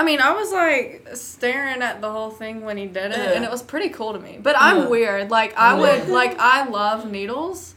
I 0.01 0.03
mean, 0.03 0.19
I 0.19 0.33
was 0.33 0.51
like 0.51 1.09
staring 1.15 1.83
at 1.83 2.01
the 2.01 2.11
whole 2.11 2.31
thing 2.31 2.63
when 2.63 2.79
he 2.79 2.87
did 2.87 3.13
it, 3.13 3.19
Ugh. 3.19 3.33
and 3.37 3.45
it 3.45 3.51
was 3.51 3.61
pretty 3.63 3.91
cool 3.91 4.15
to 4.15 4.19
me. 4.19 4.39
But 4.43 4.57
I'm 4.59 4.79
Ugh. 4.85 4.91
weird. 4.91 5.31
Like 5.31 5.53
I 5.59 5.75
Ugh. 5.75 5.81
would 5.81 6.09
like 6.09 6.39
I 6.39 6.67
love 6.67 7.11
needles, 7.11 7.75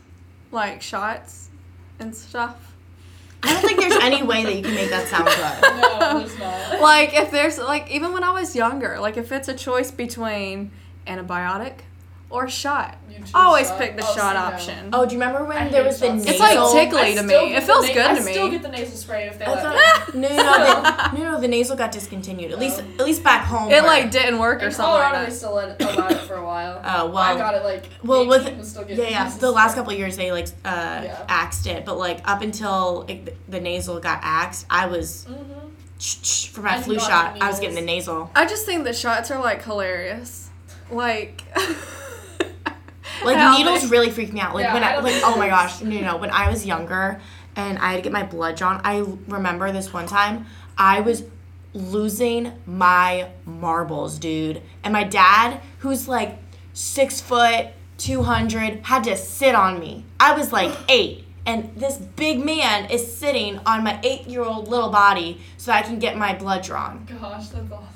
like 0.49 0.81
shots 0.81 1.49
and 1.99 2.15
stuff. 2.15 2.55
I 3.43 3.51
don't 3.51 3.61
think 3.61 3.77
there's 3.81 4.01
any 4.01 4.23
way 4.23 4.45
that 4.45 4.55
you 4.55 4.63
can 4.63 4.73
make 4.73 4.89
that 4.89 5.09
sound 5.09 5.25
good. 5.25 5.81
No, 5.81 6.19
there's 6.19 6.39
not. 6.39 6.79
like 6.79 7.13
if 7.13 7.29
there's 7.29 7.57
like 7.57 7.91
even 7.91 8.13
when 8.13 8.23
I 8.23 8.31
was 8.31 8.55
younger, 8.55 9.01
like 9.01 9.17
if 9.17 9.33
it's 9.33 9.49
a 9.49 9.53
choice 9.53 9.91
between 9.91 10.71
antibiotic 11.05 11.79
or 12.33 12.49
shot, 12.49 12.97
I 13.33 13.45
always 13.45 13.67
shot. 13.67 13.77
pick 13.79 13.95
the 13.95 14.03
Oh, 14.03 14.15
shot 14.15 14.15
see, 14.15 14.33
no. 14.33 14.73
option. 14.75 14.89
Oh, 14.91 15.05
do 15.05 15.13
you 15.15 15.21
remember 15.21 15.45
when 15.45 15.57
hate 15.57 15.71
there 15.71 15.83
was 15.83 15.99
the 15.99 16.07
shots. 16.07 16.25
nasal? 16.25 16.31
It's 16.31 16.39
like 16.73 16.89
tickly 16.89 17.15
to 17.15 17.23
me. 17.23 17.53
It 17.55 17.63
feels 17.63 17.87
na- 17.87 17.93
good 17.93 18.05
I 18.05 18.15
to 18.15 18.21
me. 18.21 18.29
I 18.31 18.33
still 18.33 18.49
get 18.49 18.61
the 18.63 18.69
nasal 18.69 18.97
spray 18.97 19.27
if 19.27 19.39
they 19.39 19.45
let 19.45 19.61
thought- 19.61 20.13
me. 20.15 20.21
no, 20.21 20.27
no, 20.29 20.35
no, 20.35 20.81
the, 20.81 21.11
no, 21.17 21.31
no, 21.33 21.39
the 21.41 21.47
nasal 21.47 21.77
got 21.77 21.91
discontinued. 21.91 22.51
At 22.51 22.59
least, 22.59 22.79
at 22.79 23.05
least 23.05 23.23
back 23.23 23.45
home. 23.45 23.71
It 23.71 23.83
like 23.83 24.11
didn't 24.11 24.39
work 24.39 24.63
or 24.63 24.71
something 24.71 24.85
Colorado, 24.91 25.17
like 25.19 25.29
they 25.29 25.33
still 25.35 25.53
let 25.53 25.79
it, 25.79 25.85
allowed 25.85 26.11
it 26.11 26.21
for 26.21 26.35
a 26.35 26.43
while. 26.45 26.81
Oh 26.83 27.05
well. 27.05 27.17
I 27.17 27.37
got 27.37 27.55
it 27.55 27.63
like. 27.63 27.85
Well, 28.03 28.27
with 28.27 28.45
and 28.47 28.65
still 28.65 28.83
getting 28.83 29.03
yeah, 29.05 29.09
yeah, 29.29 29.37
the 29.37 29.51
last 29.51 29.71
spray. 29.73 29.81
couple 29.81 29.93
years 29.93 30.17
they 30.17 30.31
like 30.31 30.47
uh, 30.65 31.01
Yeah. 31.05 31.25
axed 31.29 31.67
it, 31.67 31.85
but 31.85 31.97
like 31.97 32.19
up 32.27 32.41
until 32.41 33.05
like, 33.07 33.37
the 33.47 33.61
nasal 33.61 33.99
got 33.99 34.19
axed, 34.23 34.65
I 34.69 34.87
was 34.87 35.27
Mhm. 35.29 36.49
for 36.51 36.61
my 36.61 36.77
I 36.77 36.81
flu 36.81 36.99
shot. 36.99 37.37
I 37.41 37.47
was 37.47 37.59
getting 37.59 37.75
the 37.75 37.81
nasal. 37.81 38.31
I 38.35 38.45
just 38.45 38.65
think 38.65 38.83
the 38.85 38.93
shots 38.93 39.29
are 39.31 39.39
like 39.39 39.63
hilarious. 39.63 40.49
Like 40.91 41.43
Like 43.25 43.37
how 43.37 43.57
needles 43.57 43.81
they- 43.83 43.87
really 43.89 44.11
freak 44.11 44.33
me 44.33 44.39
out. 44.41 44.53
Like 44.55 44.63
Yeah, 44.65 44.73
when 44.73 44.83
I 44.83 44.93
I, 44.95 44.99
like 44.99 45.21
oh 45.23 45.35
my 45.37 45.47
it 45.47 45.49
gosh, 45.49 45.81
no 45.81 45.99
no. 46.01 46.17
When 46.17 46.29
I 46.31 46.49
was 46.49 46.65
younger 46.65 47.21
and 47.55 47.77
I 47.79 47.91
had 47.91 47.95
to 47.97 48.01
get 48.01 48.11
my 48.11 48.23
blood 48.23 48.55
drawn, 48.55 48.81
I 48.83 48.99
remember 49.27 49.71
this 49.71 49.93
one 49.93 50.07
time 50.07 50.45
I 50.77 51.01
was 51.01 51.23
losing 51.73 52.51
my 52.65 53.29
marbles, 53.45 54.19
dude. 54.19 54.61
And 54.83 54.93
my 54.93 55.03
dad, 55.03 55.59
who's 55.79 56.07
like 56.07 56.37
six 56.73 57.19
foot, 57.21 57.67
two 57.97 58.23
hundred, 58.23 58.79
had 58.83 59.03
to 59.05 59.15
sit 59.17 59.55
on 59.55 59.79
me. 59.79 60.05
I 60.19 60.33
was 60.37 60.51
like 60.51 60.75
eight. 60.89 61.25
And 61.45 61.75
this 61.75 61.97
big 61.97 62.43
man 62.43 62.89
is 62.89 63.15
sitting 63.17 63.59
on 63.65 63.83
my 63.83 63.99
eight 64.03 64.27
year 64.27 64.43
old 64.43 64.69
little 64.69 64.89
body 64.89 65.41
so 65.57 65.73
I 65.73 65.81
can 65.81 65.99
get 65.99 66.17
my 66.17 66.33
blood 66.33 66.63
drawn. 66.63 67.05
Gosh, 67.05 67.49
that's 67.49 67.69
awesome. 67.71 67.87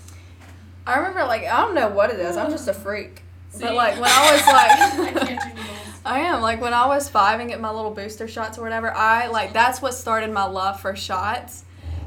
I 0.86 0.98
remember 0.98 1.24
like 1.26 1.44
I 1.46 1.62
don't 1.62 1.74
know 1.76 1.88
what 1.90 2.10
it 2.10 2.20
is. 2.20 2.36
I'm 2.36 2.52
just 2.52 2.68
a 2.68 2.74
freak. 2.74 3.24
See? 3.52 3.64
But 3.64 3.76
like 3.76 3.96
when 3.96 4.10
I 4.12 4.32
was 4.32 4.48
like 4.48 5.18
I 5.24 5.26
can't 5.26 5.56
do. 5.56 5.62
I 6.06 6.20
am 6.20 6.42
like 6.42 6.62
when 6.62 6.74
I 6.74 6.86
was 6.88 7.10
five 7.10 7.40
and 7.40 7.50
get 7.50 7.60
my 7.60 7.72
little 7.72 7.92
booster 7.92 8.28
shots 8.28 8.58
or 8.58 8.62
whatever. 8.62 8.94
I 8.94 9.28
like 9.28 9.54
that's 9.54 9.82
what 9.82 9.94
started 9.94 10.32
my 10.32 10.46
love 10.46 10.80
for 10.80 10.96
shots. 10.96 11.64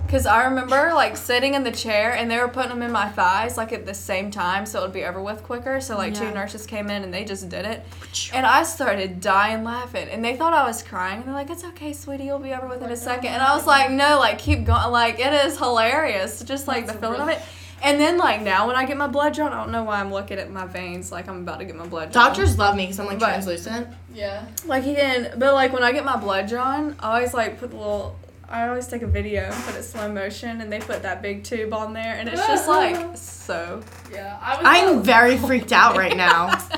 Cause 0.09 0.27
I 0.27 0.43
remember 0.45 0.91
like 0.93 1.17
sitting 1.17 1.55
in 1.55 1.63
the 1.63 1.71
chair 1.71 2.13
and 2.15 2.29
they 2.29 2.39
were 2.39 2.49
putting 2.49 2.71
them 2.71 2.83
in 2.83 2.91
my 2.91 3.09
thighs 3.11 3.57
like 3.57 3.73
at 3.73 3.87
the 3.87 3.95
same 3.95 4.33
time 4.33 4.67
so 4.67 4.81
it 4.81 4.83
would 4.83 4.93
be 4.93 5.05
over 5.05 5.23
with 5.23 5.45
quicker. 5.45 5.81
So 5.81 5.97
like 5.97 6.15
Yeah. 6.15 6.31
two 6.31 6.35
nurses 6.35 6.67
came 6.67 6.91
in 6.91 7.05
and 7.05 7.15
they 7.15 7.25
just 7.25 7.49
did 7.49 7.65
it, 7.65 7.85
and 8.33 8.45
I 8.45 8.65
started 8.65 9.21
dying 9.21 9.63
laughing 9.63 10.09
and 10.09 10.25
they 10.25 10.35
thought 10.35 10.53
I 10.53 10.67
was 10.67 10.83
crying 10.83 11.19
and 11.19 11.27
they're 11.27 11.35
like, 11.35 11.49
"It's 11.49 11.63
okay, 11.63 11.93
sweetie, 11.93 12.25
you'll 12.25 12.41
be 12.41 12.53
over 12.53 12.67
with 12.67 12.83
in 12.83 12.91
a 12.91 12.97
second. 12.97 13.29
And 13.29 13.41
I 13.43 13.55
was 13.55 13.67
like, 13.69 13.89
"No, 13.93 14.19
like 14.19 14.41
keep 14.41 14.65
going. 14.65 14.91
Like 14.91 15.21
it 15.21 15.33
is 15.47 15.59
hilarious, 15.59 16.43
just 16.43 16.67
like 16.67 16.87
That's 16.87 16.99
the 16.99 17.07
feeling 17.07 17.21
of 17.21 17.29
it." 17.29 17.41
And 17.83 17.99
then 18.01 18.19
like 18.19 18.43
now 18.43 18.67
when 18.67 18.77
I 18.77 18.85
get 18.85 18.97
my 18.97 19.07
blood 19.07 19.35
drawn, 19.35 19.53
I 19.53 19.57
don't 19.63 19.73
know 19.73 19.85
why 19.85 20.01
I'm 20.01 20.13
looking 20.13 20.39
at 20.39 20.51
my 20.51 20.67
veins 20.67 21.11
like 21.11 21.29
I'm 21.29 21.39
about 21.43 21.59
to 21.61 21.65
get 21.65 21.77
my 21.77 21.87
blood 21.87 22.13
drawn. 22.13 22.27
Doctors 22.27 22.59
love 22.59 22.77
me 22.77 22.85
because 22.85 23.01
I'm 23.01 23.07
like 23.07 23.19
But- 23.19 23.27
translucent. 23.29 23.89
Yeah. 24.15 24.45
Like 24.67 24.85
he 24.85 24.95
didn't, 24.95 25.39
but 25.39 25.55
like 25.55 25.73
when 25.73 25.83
I 25.83 25.93
get 25.93 26.05
my 26.05 26.17
blood 26.17 26.49
drawn, 26.49 26.97
I 27.01 27.15
always 27.15 27.33
like 27.35 27.59
put 27.59 27.71
the 27.71 27.77
little. 27.77 28.17
I 28.49 28.67
always 28.69 28.89
take 28.89 29.03
a 29.03 29.07
video 29.07 29.43
and 29.45 29.55
put 29.65 29.77
it 29.77 29.85
slow 29.85 30.11
motion, 30.13 30.61
and 30.61 30.73
they 30.73 30.81
put 30.81 31.03
that 31.03 31.23
big 31.23 31.45
tube 31.45 31.73
on 31.73 31.93
there, 31.93 32.15
and 32.17 32.29
it's 32.29 32.45
just 32.49 32.67
like 32.67 32.97
so. 33.17 33.81
Yeah. 34.13 34.37
I 34.43 34.57
was. 34.57 34.63
I'm 34.67 35.03
very 35.05 35.37
freaked 35.47 35.73
out 35.73 35.97
right 35.97 36.17
now. 36.17 36.59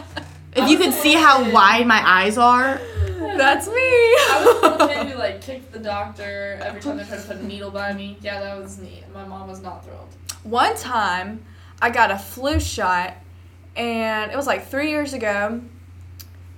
If 0.55 0.69
you 0.69 0.77
could 0.77 0.93
see 0.93 1.15
how 1.15 1.51
wide 1.51 1.87
my 1.87 2.03
eyes 2.07 2.37
are. 2.37 2.79
That's 3.19 3.67
me. 3.69 3.73
I 3.75 4.45
was 4.45 4.79
the 4.79 4.87
kid 4.87 5.07
who 5.07 5.19
like 5.19 5.41
kicked 5.41 5.73
the 5.73 5.79
doctor 5.79 6.59
every 6.63 6.79
time 6.83 6.99
they 6.99 7.05
tried 7.05 7.23
to 7.23 7.27
put 7.27 7.37
a 7.39 7.47
needle 7.47 7.71
by 7.71 7.95
me. 7.95 8.19
Yeah, 8.21 8.39
that 8.39 8.59
was 8.63 8.79
neat. 8.79 9.05
My 9.15 9.25
mom 9.27 9.49
was 9.49 9.63
not 9.63 9.83
thrilled. 9.83 10.09
One 10.43 10.77
time, 10.77 11.45
I 11.81 11.91
got 11.91 12.11
a 12.11 12.19
flu 12.19 12.59
shot, 12.61 13.15
and 13.77 14.31
it 14.31 14.37
was 14.37 14.47
like 14.47 14.67
three 14.67 14.91
years 14.91 15.13
ago. 15.13 15.61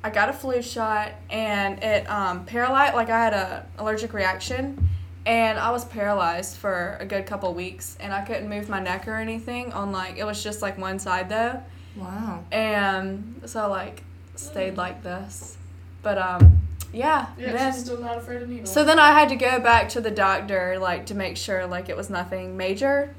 I 0.02 0.10
got 0.10 0.28
a 0.28 0.32
flu 0.32 0.62
shot, 0.62 1.12
and 1.30 1.82
it 1.82 2.08
um, 2.10 2.44
paralyzed. 2.44 2.94
Like 2.94 3.10
I 3.10 3.24
had 3.24 3.34
a 3.34 3.66
allergic 3.78 4.12
reaction, 4.12 4.88
and 5.26 5.58
I 5.58 5.70
was 5.70 5.84
paralyzed 5.84 6.56
for 6.56 6.96
a 7.00 7.06
good 7.06 7.26
couple 7.26 7.52
weeks, 7.54 7.96
and 8.00 8.12
I 8.12 8.22
couldn't 8.22 8.48
move 8.48 8.68
my 8.68 8.80
neck 8.80 9.08
or 9.08 9.16
anything. 9.16 9.72
On 9.72 9.92
like 9.92 10.16
it 10.18 10.24
was 10.24 10.42
just 10.42 10.62
like 10.62 10.78
one 10.78 10.98
side 10.98 11.28
though. 11.28 11.62
Wow. 11.96 12.42
and 12.50 13.40
so 13.46 13.60
I 13.60 13.66
like 13.66 14.02
stayed 14.34 14.76
like 14.76 15.04
this 15.04 15.56
but 16.02 16.18
um 16.18 16.60
yeah, 16.92 17.26
Yeah, 17.36 17.52
then, 17.52 17.72
she's 17.72 17.84
still 17.84 18.00
not 18.00 18.18
afraid 18.18 18.42
of 18.42 18.48
needles. 18.48 18.72
so 18.72 18.84
then 18.84 19.00
I 19.00 19.12
had 19.12 19.28
to 19.30 19.36
go 19.36 19.58
back 19.58 19.88
to 19.90 20.00
the 20.00 20.12
doctor 20.12 20.78
like 20.78 21.06
to 21.06 21.14
make 21.14 21.36
sure 21.36 21.66
like 21.66 21.88
it 21.88 21.96
was 21.96 22.10
nothing 22.10 22.56
major 22.56 23.14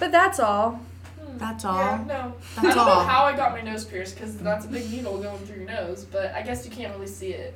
but 0.00 0.10
that's 0.10 0.40
all 0.40 0.80
Hmm. 1.20 1.38
That's 1.38 1.62
Yeah, 1.64 1.70
all. 1.70 1.98
no. 2.06 2.14
I 2.58 2.62
That's 2.62 2.74
don't 2.74 2.86
know 2.86 2.92
all. 2.92 3.04
how 3.04 3.24
I 3.24 3.36
got 3.36 3.52
my 3.52 3.60
nose 3.60 3.84
pierced 3.84 4.16
because 4.16 4.36
that's 4.38 4.64
a 4.64 4.68
big 4.68 4.90
needle 4.90 5.18
going 5.18 5.38
through 5.46 5.58
your 5.62 5.66
nose, 5.66 6.04
but 6.04 6.34
I 6.34 6.42
guess 6.42 6.64
you 6.64 6.72
can't 6.72 6.92
really 6.94 7.06
see 7.06 7.28
it. 7.34 7.54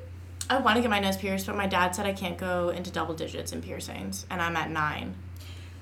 I 0.48 0.58
want 0.58 0.76
to 0.76 0.82
get 0.82 0.90
my 0.90 1.00
nose 1.00 1.16
pierced, 1.16 1.46
but 1.46 1.56
my 1.56 1.66
dad 1.66 1.94
said 1.96 2.06
I 2.06 2.12
can't 2.12 2.38
go 2.38 2.68
into 2.68 2.90
double 2.92 3.14
digits 3.14 3.50
in 3.52 3.62
piercings, 3.62 4.26
and 4.30 4.40
I'm 4.42 4.54
at 4.56 4.70
nine. 4.70 5.14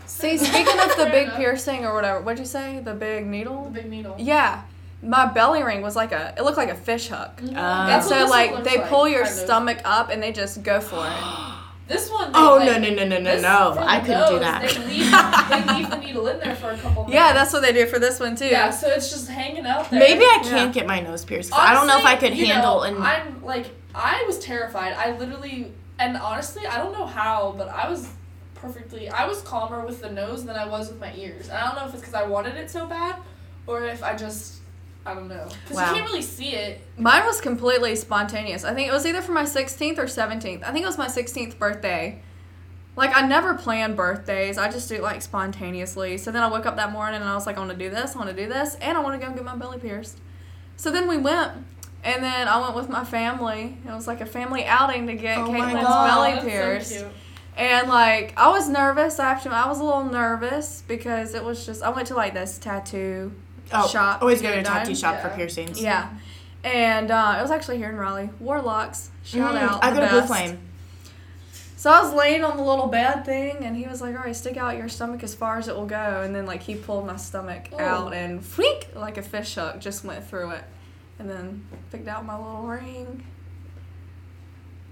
see 0.07 0.37
speaking 0.49 0.79
of 0.81 0.89
the 0.91 0.95
Fair 1.05 1.11
big 1.11 1.27
enough. 1.29 1.37
piercing 1.37 1.85
or 1.85 1.95
whatever 1.95 2.21
what'd 2.21 2.39
you 2.39 2.45
say 2.47 2.81
the 2.81 2.95
big 2.95 3.27
needle? 3.27 3.65
The 3.65 3.71
big 3.83 3.91
needle. 3.91 4.15
yeah 4.19 4.63
my 5.03 5.27
belly 5.27 5.63
ring 5.63 5.81
was 5.83 5.97
like 5.97 6.13
a 6.13 6.35
it 6.39 6.43
looked 6.43 6.57
like 6.59 6.71
a 6.71 6.75
fish 6.77 7.09
hook 7.09 7.37
Mhm. 7.39 7.49
Uh, 7.49 7.51
and 7.51 7.89
That's 7.89 8.07
what 8.07 8.11
so 8.11 8.15
this 8.21 8.31
one 8.31 8.31
like 8.31 8.51
looks 8.53 8.69
they 8.71 8.79
pull 8.89 9.09
your 9.09 9.25
kind 9.25 9.33
of. 9.35 9.41
stomach 9.45 9.79
up 9.85 10.11
and 10.11 10.23
they 10.23 10.33
just 10.33 10.63
go 10.63 10.81
for 10.81 11.05
it 11.07 11.13
This 11.89 12.11
one. 12.11 12.33
They, 12.33 12.39
Oh 12.39 12.57
like, 12.57 12.81
no 12.81 12.89
no 12.89 12.95
no 12.95 13.05
no 13.07 13.19
no 13.19 13.41
no! 13.41 13.77
I 13.81 14.01
couldn't 14.01 14.29
do 14.29 14.39
that. 14.39 14.63
They 14.63 14.79
leave, 14.87 15.11
they 15.67 15.75
leave 15.79 15.91
the 15.91 15.97
needle 15.99 16.27
in 16.29 16.39
there 16.39 16.55
for 16.55 16.71
a 16.71 16.77
couple 16.79 17.03
minutes. 17.05 17.13
yeah 17.15 17.33
that's 17.33 17.53
what 17.53 17.61
they 17.63 17.73
do 17.73 17.87
for 17.87 17.99
this 17.99 18.19
one 18.21 18.37
too 18.37 18.47
Yeah, 18.47 18.71
so 18.71 18.89
it's 18.89 19.11
just 19.11 19.29
hanging 19.29 19.67
out 19.67 19.91
there. 19.91 19.99
Maybe 20.01 20.23
I 20.25 20.41
can't 20.43 20.73
get 20.73 20.87
my 20.87 21.01
nose 21.01 21.25
pierced. 21.25 21.51
'cause 21.51 21.61
I 21.61 21.75
don't 21.75 21.87
know 21.87 21.99
if 21.99 22.05
I 22.07 22.17
could 22.17 22.33
handle 22.33 22.79
know, 22.79 22.83
and 22.85 23.03
I'm 23.03 23.43
like, 23.45 23.67
I 23.95 24.25
was 24.27 24.39
terrified. 24.39 24.95
I 24.95 25.17
literally, 25.19 25.73
and 25.99 26.17
honestly, 26.17 26.67
I 26.67 26.79
don't 26.79 26.93
know 26.93 27.05
how, 27.07 27.55
but 27.59 27.69
I 27.69 27.91
was 27.91 28.09
perfectly. 28.55 29.11
I 29.11 29.27
was 29.27 29.43
calmer 29.43 29.85
with 29.85 30.01
the 30.01 30.11
nose 30.11 30.45
than 30.47 30.57
I 30.57 30.67
was 30.69 30.89
with 30.89 31.01
my 31.01 31.13
ears. 31.17 31.49
And 31.49 31.59
I 31.59 31.67
don't 31.67 31.77
know 31.77 31.87
if 31.89 31.93
it's 31.95 32.01
because 32.01 32.15
I 32.15 32.23
wanted 32.25 32.55
it 32.57 32.71
so 32.71 32.87
bad, 32.87 33.17
or 33.67 33.85
if 33.85 34.03
I 34.05 34.15
just, 34.17 34.61
I 35.05 35.15
don't 35.15 35.29
know, 35.29 35.49
because 35.65 35.77
Wow. 35.77 35.89
you 35.89 35.95
can't 35.97 36.07
really 36.07 36.23
see 36.23 36.51
it. 36.51 36.81
Mine 36.97 37.25
was 37.27 37.41
completely 37.41 37.97
spontaneous. 37.97 38.65
I 38.65 38.73
think 38.75 38.89
it 38.89 38.93
was 38.93 39.05
either 39.05 39.21
for 39.23 39.33
my 39.33 39.45
16th 39.45 39.99
or 39.99 40.07
17th. 40.07 40.63
I 40.65 40.71
think 40.73 40.85
it 40.85 40.87
was 40.87 40.99
my 40.99 41.09
16th 41.09 41.59
birthday. 41.59 42.21
Like, 42.95 43.17
I 43.17 43.27
never 43.27 43.55
plan 43.55 43.95
birthdays. 43.97 44.59
I 44.59 44.71
just 44.71 44.89
do 44.89 44.97
it, 44.97 45.03
like, 45.03 45.23
spontaneously. 45.23 46.19
So 46.19 46.31
then 46.31 46.43
I 46.43 46.49
woke 46.49 46.67
up 46.67 46.77
that 46.77 46.93
morning 46.93 47.21
and 47.21 47.29
I 47.29 47.35
was 47.35 47.47
like, 47.47 47.57
I 47.57 47.61
want 47.61 47.73
to 47.73 47.77
do 47.79 47.91
this, 47.91 48.15
I 48.15 48.19
want 48.19 48.31
to 48.31 48.37
do 48.37 48.49
this, 48.49 48.77
and 48.77 48.97
I 48.97 49.01
want 49.01 49.15
to 49.15 49.19
go 49.19 49.27
and 49.27 49.35
get 49.35 49.45
my 49.45 49.57
belly 49.57 49.79
pierced. 49.79 50.19
So 50.77 50.91
then 50.91 51.09
we 51.09 51.17
went, 51.17 51.53
And 52.05 52.23
then 52.23 52.49
I 52.49 52.61
went 52.61 52.75
with 52.75 52.89
my 52.89 53.05
family. 53.05 53.79
It 53.87 53.91
was 53.93 54.07
like 54.09 54.21
a 54.21 54.27
family 54.27 54.65
outing 54.65 55.07
to 55.07 55.15
get 55.15 55.39
Oh 55.39 55.47
Caitlin's 55.49 55.85
belly 55.85 56.33
That's 56.33 56.43
so 56.43 56.49
pierced. 56.49 57.05
And 57.57 57.89
like 57.89 58.33
I 58.37 58.49
was 58.49 58.69
nervous 58.69 59.19
after 59.21 59.51
I 59.51 59.69
was 59.69 59.79
a 59.79 59.85
little 59.85 60.05
nervous 60.05 60.83
because 60.89 61.35
it 61.35 61.45
was 61.45 61.65
just 61.65 61.83
I 61.83 61.91
went 61.91 62.09
to 62.09 62.15
like 62.15 62.35
this 62.35 62.59
tattoo 62.59 63.33
Oh, 63.73 63.87
shop. 63.89 64.23
always 64.23 64.41
go 64.43 64.51
to 64.53 64.59
a 64.61 64.63
tattoo 64.63 64.95
shop 64.95 65.21
for 65.21 65.29
piercings. 65.31 65.81
Yeah. 65.83 66.11
And 66.65 67.11
uh, 67.11 67.37
it 67.39 67.43
was 67.43 67.51
actually 67.51 67.79
here 67.79 67.91
in 67.91 67.97
Raleigh. 67.97 68.31
Warlocks. 68.41 69.11
Shout 69.25 69.55
Mm, 69.55 69.59
out. 69.59 69.85
I 69.85 69.91
the 69.91 70.01
go 70.01 70.07
to 70.07 70.11
Blue. 70.13 70.23
Flame. 70.27 70.59
So 71.77 71.91
I 71.91 72.01
was 72.01 72.15
laying 72.15 72.45
on 72.45 72.57
the 72.57 72.63
little 72.63 72.87
bed 72.87 73.25
thing, 73.25 73.57
and 73.65 73.77
he 73.77 73.87
was 73.89 74.01
like, 74.01 74.15
"All 74.17 74.23
right, 74.23 74.37
stick 74.37 74.57
out 74.57 74.77
your 74.77 74.89
stomach 74.89 75.25
as 75.25 75.35
far 75.35 75.59
as 75.59 75.67
it 75.67 75.75
will 75.75 75.87
go." 75.87 76.23
And 76.25 76.33
then 76.33 76.47
like 76.47 76.63
he 76.63 76.77
pulled 76.77 77.07
my 77.07 77.17
stomach 77.17 77.69
Oh. 77.73 77.79
out, 77.81 78.15
and 78.15 78.45
flick, 78.45 78.89
like 78.95 79.19
a 79.19 79.23
fish 79.23 79.57
hook, 79.57 79.81
just 79.81 80.05
went 80.05 80.25
through 80.29 80.51
it, 80.51 80.63
and 81.19 81.29
then 81.29 81.65
picked 81.91 82.07
out 82.07 82.25
my 82.25 82.37
little 82.37 82.63
ring. 82.63 83.25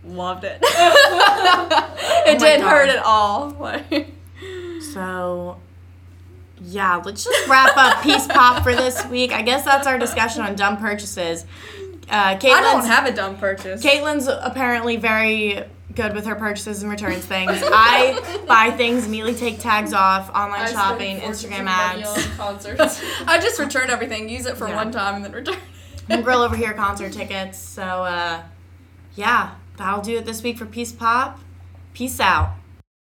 Loved 0.05 0.43
it. 0.45 0.59
it 0.63 0.65
Oh 0.65 2.39
didn't 2.39 2.67
hurt 2.67 2.89
at 2.89 3.05
all. 3.05 3.51
Like, 3.51 4.13
So, 4.95 5.59
yeah, 6.63 6.97
let's 7.05 7.25
just 7.25 7.49
wrap 7.49 7.77
up 7.77 8.03
Peace 8.03 8.27
Pop 8.27 8.63
for 8.63 8.75
this 8.75 9.05
week. 9.07 9.33
I 9.33 9.43
guess 9.43 9.65
that's 9.65 9.87
our 9.87 9.99
discussion 9.99 10.43
on 10.43 10.55
dumb 10.57 10.77
purchases. 10.77 11.45
Uh, 12.09 12.37
I 12.37 12.37
don't 12.39 12.85
have 12.87 13.07
a 13.07 13.13
dumb 13.13 13.37
purchase. 13.37 13.83
Caitlin's 13.85 14.27
apparently 14.27 14.97
very 14.97 15.63
good 15.95 16.15
with 16.15 16.25
her 16.27 16.35
purchases 16.35 16.83
and 16.83 16.91
returns 16.91 17.25
things. 17.25 17.51
I 17.65 18.45
buy 18.47 18.71
things, 18.77 19.07
immediately 19.07 19.35
take 19.35 19.61
tags 19.61 19.93
off, 19.93 20.29
online 20.31 20.63
I 20.63 20.73
shopping, 20.73 21.19
Instagram 21.19 21.67
ads. 21.67 22.27
concerts. 22.37 23.03
I 23.27 23.39
just 23.39 23.59
return 23.61 23.91
everything, 23.91 24.29
use 24.29 24.47
it 24.47 24.57
for 24.57 24.69
Yeah. 24.69 24.77
one 24.77 24.91
time, 24.93 25.17
and 25.17 25.25
then 25.25 25.33
return. 25.33 25.57
and 26.09 26.25
Grill 26.25 26.43
over 26.43 26.57
here 26.57 26.73
concert 26.75 27.13
tickets. 27.13 27.59
So, 27.59 27.83
uh, 27.83 28.43
yeah, 29.15 29.53
that'll 29.77 30.03
do 30.03 30.17
it 30.19 30.25
this 30.27 30.43
week 30.43 30.59
for 30.59 30.67
Peace 30.67 30.93
Pop. 30.93 31.41
Peace 31.95 32.19
out. 32.21 32.55